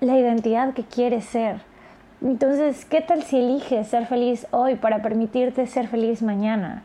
la 0.00 0.16
identidad 0.16 0.72
que 0.74 0.84
quieres 0.84 1.24
ser. 1.24 1.60
Entonces, 2.20 2.84
¿qué 2.84 3.00
tal 3.00 3.22
si 3.22 3.38
eliges 3.38 3.88
ser 3.88 4.06
feliz 4.06 4.46
hoy 4.50 4.74
para 4.74 5.02
permitirte 5.02 5.66
ser 5.66 5.86
feliz 5.86 6.20
mañana? 6.20 6.82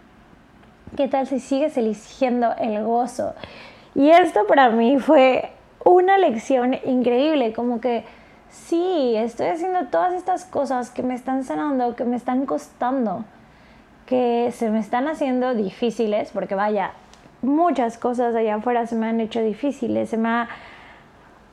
¿Qué 0.95 1.07
tal 1.07 1.25
si 1.25 1.39
sigues 1.39 1.75
eligiendo 1.75 2.53
el 2.59 2.83
gozo? 2.83 3.33
Y 3.95 4.11
esto 4.11 4.45
para 4.47 4.69
mí 4.69 4.99
fue 4.99 5.49
una 5.83 6.19
lección 6.19 6.75
increíble, 6.85 7.51
como 7.51 7.81
que 7.81 8.05
sí, 8.49 9.15
estoy 9.15 9.47
haciendo 9.47 9.87
todas 9.87 10.13
estas 10.13 10.45
cosas 10.45 10.91
que 10.91 11.01
me 11.01 11.15
están 11.15 11.43
sanando, 11.43 11.95
que 11.95 12.05
me 12.05 12.15
están 12.15 12.45
costando, 12.45 13.25
que 14.05 14.51
se 14.53 14.69
me 14.69 14.79
están 14.79 15.07
haciendo 15.07 15.55
difíciles, 15.55 16.29
porque 16.31 16.53
vaya, 16.53 16.91
muchas 17.41 17.97
cosas 17.97 18.35
allá 18.35 18.55
afuera 18.55 18.85
se 18.85 18.95
me 18.95 19.07
han 19.07 19.19
hecho 19.19 19.41
difíciles, 19.41 20.11
se 20.11 20.17
me 20.17 20.29
ha, 20.29 20.47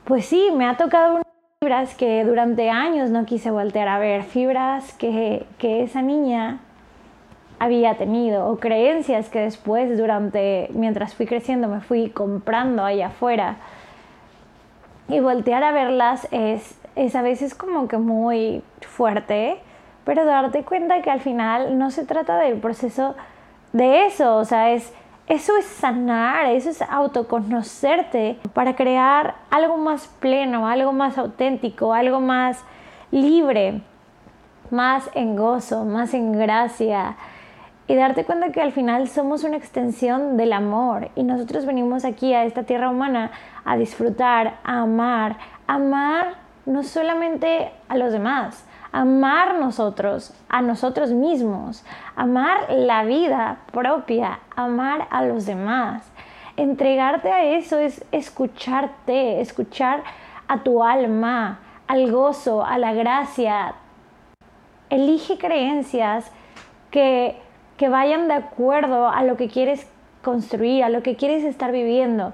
pues 0.05 0.25
sí, 0.25 0.49
me 0.55 0.65
ha 0.67 0.77
tocado 0.77 1.15
unas 1.15 1.30
fibras 1.63 1.93
que 1.93 2.25
durante 2.25 2.71
años 2.71 3.11
no 3.11 3.25
quise 3.25 3.51
voltear 3.51 3.87
a 3.87 3.99
ver, 3.99 4.23
fibras 4.23 4.93
que, 4.93 5.45
que 5.59 5.83
esa 5.83 6.01
niña 6.01 6.59
había 7.59 7.97
tenido 7.97 8.47
o 8.47 8.57
creencias 8.57 9.29
que 9.29 9.41
después 9.41 9.95
durante 9.95 10.69
mientras 10.73 11.13
fui 11.13 11.27
creciendo 11.27 11.67
me 11.67 11.79
fui 11.79 12.09
comprando 12.09 12.83
allá 12.83 13.09
afuera. 13.09 13.57
Y 15.07 15.19
voltear 15.19 15.63
a 15.63 15.71
verlas 15.71 16.27
es, 16.31 16.79
es 16.95 17.15
a 17.15 17.21
veces 17.21 17.53
como 17.53 17.87
que 17.87 17.99
muy 17.99 18.63
fuerte 18.81 19.59
pero 20.03 20.25
darte 20.25 20.63
cuenta 20.63 21.03
que 21.03 21.11
al 21.11 21.19
final 21.19 21.77
no 21.77 21.91
se 21.91 22.05
trata 22.05 22.39
del 22.39 22.57
proceso 22.57 23.15
de 23.71 24.07
eso, 24.07 24.37
o 24.37 24.45
sea, 24.45 24.71
es, 24.71 24.91
eso 25.31 25.55
es 25.55 25.63
sanar, 25.63 26.47
eso 26.47 26.69
es 26.69 26.81
autoconocerte 26.81 28.37
para 28.53 28.75
crear 28.75 29.35
algo 29.49 29.77
más 29.77 30.07
pleno, 30.19 30.67
algo 30.67 30.91
más 30.91 31.17
auténtico, 31.17 31.93
algo 31.93 32.19
más 32.19 32.61
libre, 33.11 33.81
más 34.71 35.09
en 35.13 35.37
gozo, 35.37 35.85
más 35.85 36.13
en 36.13 36.33
gracia. 36.33 37.15
Y 37.87 37.95
darte 37.95 38.25
cuenta 38.25 38.51
que 38.51 38.61
al 38.61 38.73
final 38.73 39.07
somos 39.07 39.45
una 39.45 39.55
extensión 39.55 40.35
del 40.35 40.51
amor 40.51 41.11
y 41.15 41.23
nosotros 41.23 41.65
venimos 41.65 42.03
aquí 42.03 42.33
a 42.33 42.43
esta 42.43 42.63
tierra 42.63 42.89
humana 42.89 43.31
a 43.63 43.77
disfrutar, 43.77 44.57
a 44.65 44.81
amar, 44.81 45.37
amar 45.65 46.35
no 46.65 46.83
solamente 46.83 47.71
a 47.87 47.95
los 47.95 48.11
demás, 48.11 48.65
amar 48.91 49.55
nosotros, 49.55 50.33
a 50.49 50.61
nosotros 50.61 51.11
mismos, 51.11 51.83
amar 52.15 52.69
la 52.69 53.03
vida 53.03 53.59
propia, 53.71 54.39
amar 54.55 55.07
a 55.09 55.23
los 55.23 55.45
demás. 55.45 56.09
Entregarte 56.57 57.31
a 57.31 57.43
eso 57.43 57.77
es 57.77 58.03
escucharte, 58.11 59.41
escuchar 59.41 60.03
a 60.47 60.63
tu 60.63 60.83
alma, 60.83 61.59
al 61.87 62.11
gozo, 62.11 62.65
a 62.65 62.77
la 62.77 62.93
gracia. 62.93 63.75
Elige 64.89 65.37
creencias 65.37 66.29
que, 66.91 67.37
que 67.77 67.87
vayan 67.87 68.27
de 68.27 68.33
acuerdo 68.33 69.07
a 69.07 69.23
lo 69.23 69.37
que 69.37 69.47
quieres 69.47 69.89
construir, 70.21 70.83
a 70.83 70.89
lo 70.89 71.01
que 71.03 71.15
quieres 71.15 71.43
estar 71.45 71.71
viviendo. 71.71 72.33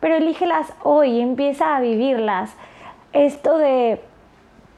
Pero 0.00 0.16
elígelas 0.16 0.72
hoy, 0.82 1.20
empieza 1.20 1.76
a 1.76 1.80
vivirlas. 1.80 2.54
Esto 3.12 3.56
de, 3.58 4.02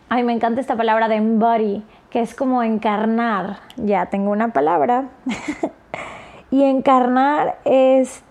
ay, 0.09 0.23
me 0.23 0.33
encanta 0.33 0.61
esta 0.61 0.77
palabra 0.77 1.09
de 1.09 1.17
embody, 1.17 1.83
que 2.11 2.21
es 2.21 2.35
como 2.35 2.63
encarnar. 2.63 3.59
Ya 3.77 4.07
tengo 4.07 4.31
una 4.31 4.53
palabra. 4.53 5.09
y 6.51 6.63
encarnar 6.63 7.59
es 7.65 8.23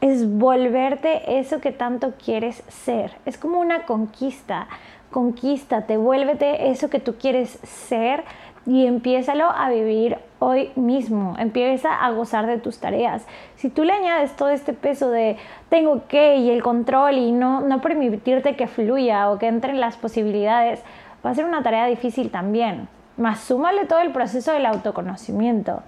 es 0.00 0.30
volverte 0.38 1.38
eso 1.40 1.60
que 1.60 1.72
tanto 1.72 2.14
quieres 2.22 2.62
ser. 2.68 3.16
Es 3.24 3.36
como 3.36 3.58
una 3.60 3.84
conquista. 3.84 4.68
Conquístate, 5.10 5.96
vuélvete 5.96 6.70
eso 6.70 6.90
que 6.90 7.00
tú 7.00 7.16
quieres 7.16 7.58
ser 7.62 8.24
y 8.68 8.84
empiézalo 8.86 9.50
a 9.50 9.70
vivir 9.70 10.18
hoy 10.40 10.70
mismo. 10.76 11.34
Empieza 11.38 12.04
a 12.04 12.10
gozar 12.10 12.46
de 12.46 12.58
tus 12.58 12.78
tareas. 12.78 13.26
Si 13.56 13.70
tú 13.70 13.82
le 13.82 13.94
añades 13.94 14.36
todo 14.36 14.50
este 14.50 14.74
peso 14.74 15.10
de 15.10 15.38
tengo 15.70 16.06
que 16.06 16.36
y 16.36 16.50
el 16.50 16.62
control 16.62 17.14
y 17.14 17.32
no, 17.32 17.62
no 17.62 17.80
permitirte 17.80 18.56
que 18.56 18.66
fluya 18.66 19.30
o 19.30 19.38
que 19.38 19.46
entren 19.46 19.80
las 19.80 19.96
posibilidades, 19.96 20.82
va 21.24 21.30
a 21.30 21.34
ser 21.34 21.46
una 21.46 21.62
tarea 21.62 21.86
difícil 21.86 22.30
también. 22.30 22.88
Más 23.16 23.40
súmale 23.40 23.86
todo 23.86 24.00
el 24.00 24.12
proceso 24.12 24.52
del 24.52 24.66
autoconocimiento. 24.66 25.82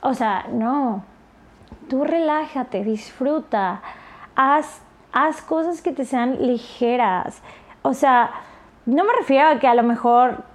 O 0.00 0.14
sea, 0.14 0.46
no, 0.50 1.04
tú 1.90 2.04
relájate, 2.04 2.84
disfruta, 2.84 3.82
haz, 4.34 4.80
haz 5.12 5.42
cosas 5.42 5.82
que 5.82 5.92
te 5.92 6.06
sean 6.06 6.46
ligeras. 6.46 7.42
O 7.82 7.92
sea, 7.92 8.30
no 8.86 9.04
me 9.04 9.12
refiero 9.12 9.46
a 9.48 9.58
que 9.58 9.68
a 9.68 9.74
lo 9.74 9.82
mejor 9.82 10.53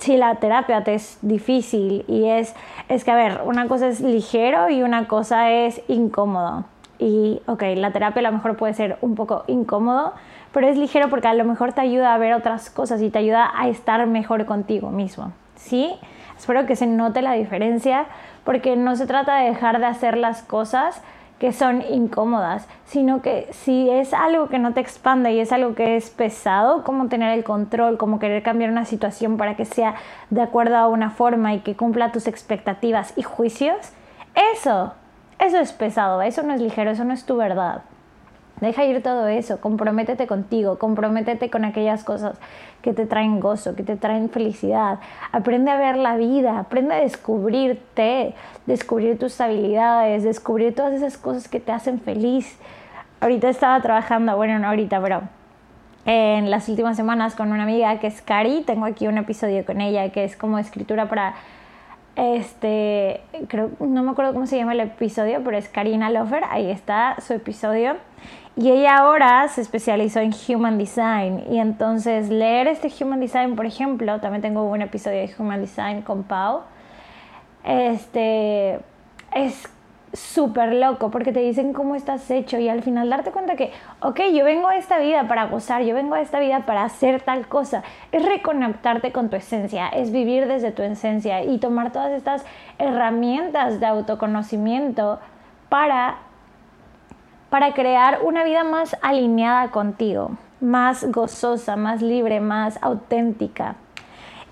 si 0.00 0.16
la 0.16 0.36
terapia 0.36 0.82
te 0.82 0.94
es 0.94 1.18
difícil 1.22 2.04
y 2.08 2.26
es, 2.26 2.54
es 2.88 3.04
que, 3.04 3.10
a 3.10 3.16
ver, 3.16 3.40
una 3.44 3.68
cosa 3.68 3.88
es 3.88 4.00
ligero 4.00 4.70
y 4.70 4.82
una 4.82 5.06
cosa 5.06 5.50
es 5.50 5.82
incómodo. 5.88 6.64
Y, 6.98 7.40
ok, 7.46 7.62
la 7.76 7.92
terapia 7.92 8.20
a 8.20 8.30
lo 8.30 8.32
mejor 8.32 8.56
puede 8.56 8.74
ser 8.74 8.98
un 9.00 9.14
poco 9.14 9.44
incómodo, 9.46 10.12
pero 10.52 10.68
es 10.68 10.76
ligero 10.76 11.08
porque 11.08 11.28
a 11.28 11.34
lo 11.34 11.44
mejor 11.44 11.72
te 11.72 11.80
ayuda 11.80 12.14
a 12.14 12.18
ver 12.18 12.34
otras 12.34 12.70
cosas 12.70 13.00
y 13.02 13.10
te 13.10 13.18
ayuda 13.18 13.50
a 13.54 13.68
estar 13.68 14.06
mejor 14.06 14.46
contigo 14.46 14.90
mismo. 14.90 15.32
¿Sí? 15.56 15.94
Espero 16.36 16.66
que 16.66 16.76
se 16.76 16.86
note 16.86 17.20
la 17.20 17.32
diferencia 17.32 18.06
porque 18.44 18.76
no 18.76 18.96
se 18.96 19.06
trata 19.06 19.36
de 19.36 19.50
dejar 19.50 19.78
de 19.78 19.86
hacer 19.86 20.16
las 20.16 20.42
cosas 20.42 21.02
que 21.40 21.54
son 21.54 21.82
incómodas, 21.90 22.68
sino 22.84 23.22
que 23.22 23.48
si 23.50 23.88
es 23.88 24.12
algo 24.12 24.48
que 24.50 24.58
no 24.58 24.74
te 24.74 24.80
expande 24.80 25.32
y 25.32 25.40
es 25.40 25.52
algo 25.52 25.74
que 25.74 25.96
es 25.96 26.10
pesado, 26.10 26.84
como 26.84 27.08
tener 27.08 27.36
el 27.36 27.44
control, 27.44 27.96
como 27.96 28.18
querer 28.18 28.42
cambiar 28.42 28.70
una 28.70 28.84
situación 28.84 29.38
para 29.38 29.56
que 29.56 29.64
sea 29.64 29.94
de 30.28 30.42
acuerdo 30.42 30.76
a 30.76 30.86
una 30.86 31.08
forma 31.08 31.54
y 31.54 31.60
que 31.60 31.74
cumpla 31.74 32.12
tus 32.12 32.26
expectativas 32.26 33.14
y 33.16 33.22
juicios, 33.22 33.78
eso, 34.52 34.92
eso 35.38 35.58
es 35.58 35.72
pesado, 35.72 36.20
eso 36.20 36.42
no 36.42 36.52
es 36.52 36.60
ligero, 36.60 36.90
eso 36.90 37.04
no 37.04 37.14
es 37.14 37.24
tu 37.24 37.38
verdad. 37.38 37.84
Deja 38.60 38.84
ir 38.84 39.02
todo 39.02 39.26
eso, 39.26 39.60
comprométete 39.60 40.26
contigo, 40.26 40.78
comprométete 40.78 41.48
con 41.48 41.64
aquellas 41.64 42.04
cosas 42.04 42.38
que 42.82 42.92
te 42.92 43.06
traen 43.06 43.40
gozo, 43.40 43.74
que 43.74 43.82
te 43.82 43.96
traen 43.96 44.28
felicidad. 44.28 44.98
Aprende 45.32 45.70
a 45.70 45.76
ver 45.78 45.96
la 45.96 46.16
vida, 46.16 46.58
aprende 46.58 46.94
a 46.94 47.00
descubrirte, 47.00 48.34
descubrir 48.66 49.18
tus 49.18 49.40
habilidades, 49.40 50.24
descubrir 50.24 50.74
todas 50.74 50.92
esas 50.92 51.16
cosas 51.16 51.48
que 51.48 51.60
te 51.60 51.72
hacen 51.72 52.00
feliz. 52.00 52.58
Ahorita 53.20 53.48
estaba 53.48 53.80
trabajando, 53.80 54.36
bueno, 54.36 54.58
no 54.58 54.68
ahorita, 54.68 55.00
pero 55.00 55.22
en 56.04 56.50
las 56.50 56.68
últimas 56.68 56.96
semanas 56.96 57.34
con 57.34 57.52
una 57.52 57.62
amiga 57.62 57.98
que 57.98 58.06
es 58.06 58.22
Cari, 58.22 58.62
tengo 58.62 58.86
aquí 58.86 59.06
un 59.06 59.18
episodio 59.18 59.64
con 59.64 59.80
ella 59.80 60.10
que 60.10 60.24
es 60.24 60.36
como 60.36 60.58
escritura 60.58 61.08
para 61.08 61.34
este, 62.16 63.22
creo, 63.48 63.70
no 63.80 64.02
me 64.02 64.10
acuerdo 64.10 64.32
cómo 64.32 64.46
se 64.46 64.56
llama 64.56 64.72
el 64.72 64.80
episodio, 64.80 65.40
pero 65.44 65.56
es 65.56 65.68
Karina 65.68 66.10
Lofer, 66.10 66.44
ahí 66.50 66.70
está 66.70 67.16
su 67.20 67.32
episodio. 67.32 67.96
Y 68.60 68.70
ella 68.70 68.98
ahora 68.98 69.48
se 69.48 69.62
especializó 69.62 70.20
en 70.20 70.32
Human 70.46 70.76
Design. 70.76 71.44
Y 71.50 71.58
entonces 71.58 72.28
leer 72.28 72.66
este 72.66 72.92
Human 73.00 73.18
Design, 73.18 73.56
por 73.56 73.64
ejemplo, 73.64 74.20
también 74.20 74.42
tengo 74.42 74.64
un 74.64 74.82
episodio 74.82 75.20
de 75.20 75.30
Human 75.38 75.62
Design 75.62 76.02
con 76.02 76.24
Pau. 76.24 76.60
Este 77.64 78.78
es 79.34 79.66
súper 80.12 80.74
loco 80.74 81.10
porque 81.10 81.32
te 81.32 81.40
dicen 81.40 81.72
cómo 81.72 81.94
estás 81.94 82.30
hecho 82.30 82.58
y 82.58 82.68
al 82.68 82.82
final 82.82 83.08
darte 83.08 83.30
cuenta 83.30 83.56
que, 83.56 83.72
ok, 84.02 84.20
yo 84.34 84.44
vengo 84.44 84.68
a 84.68 84.76
esta 84.76 84.98
vida 84.98 85.26
para 85.26 85.46
gozar, 85.46 85.82
yo 85.82 85.94
vengo 85.94 86.14
a 86.14 86.20
esta 86.20 86.38
vida 86.38 86.66
para 86.66 86.84
hacer 86.84 87.22
tal 87.22 87.48
cosa. 87.48 87.82
Es 88.12 88.22
reconectarte 88.26 89.10
con 89.10 89.30
tu 89.30 89.36
esencia, 89.36 89.88
es 89.88 90.12
vivir 90.12 90.46
desde 90.46 90.70
tu 90.70 90.82
esencia 90.82 91.42
y 91.44 91.56
tomar 91.56 91.92
todas 91.92 92.12
estas 92.12 92.44
herramientas 92.78 93.80
de 93.80 93.86
autoconocimiento 93.86 95.18
para 95.70 96.18
para 97.50 97.74
crear 97.74 98.20
una 98.22 98.44
vida 98.44 98.64
más 98.64 98.96
alineada 99.02 99.70
contigo, 99.72 100.30
más 100.60 101.04
gozosa, 101.10 101.76
más 101.76 102.00
libre, 102.00 102.40
más 102.40 102.78
auténtica. 102.80 103.74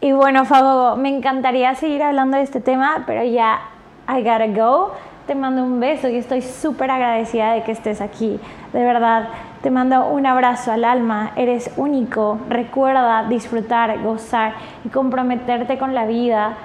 Y 0.00 0.12
bueno, 0.12 0.44
Fago, 0.44 0.96
me 0.96 1.08
encantaría 1.08 1.74
seguir 1.74 2.02
hablando 2.02 2.36
de 2.36 2.42
este 2.42 2.60
tema, 2.60 3.04
pero 3.06 3.24
ya 3.24 3.60
I 4.08 4.22
gotta 4.22 4.46
go. 4.48 4.92
Te 5.26 5.34
mando 5.34 5.62
un 5.62 5.78
beso 5.78 6.08
y 6.08 6.16
estoy 6.16 6.40
súper 6.40 6.90
agradecida 6.90 7.52
de 7.52 7.62
que 7.62 7.72
estés 7.72 8.00
aquí. 8.00 8.40
De 8.72 8.82
verdad, 8.82 9.28
te 9.62 9.70
mando 9.70 10.08
un 10.08 10.24
abrazo 10.24 10.72
al 10.72 10.84
alma. 10.84 11.32
Eres 11.36 11.70
único. 11.76 12.38
Recuerda 12.48 13.28
disfrutar, 13.28 14.02
gozar 14.02 14.54
y 14.84 14.88
comprometerte 14.88 15.76
con 15.78 15.94
la 15.94 16.06
vida 16.06 16.56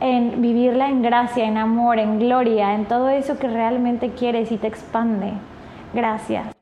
en 0.00 0.40
vivirla 0.40 0.88
en 0.88 1.02
gracia, 1.02 1.46
en 1.46 1.56
amor, 1.56 1.98
en 1.98 2.18
gloria, 2.18 2.74
en 2.74 2.84
todo 2.84 3.08
eso 3.08 3.38
que 3.38 3.48
realmente 3.48 4.10
quieres 4.10 4.52
y 4.52 4.58
te 4.58 4.68
expande. 4.68 5.32
Gracias. 5.96 6.54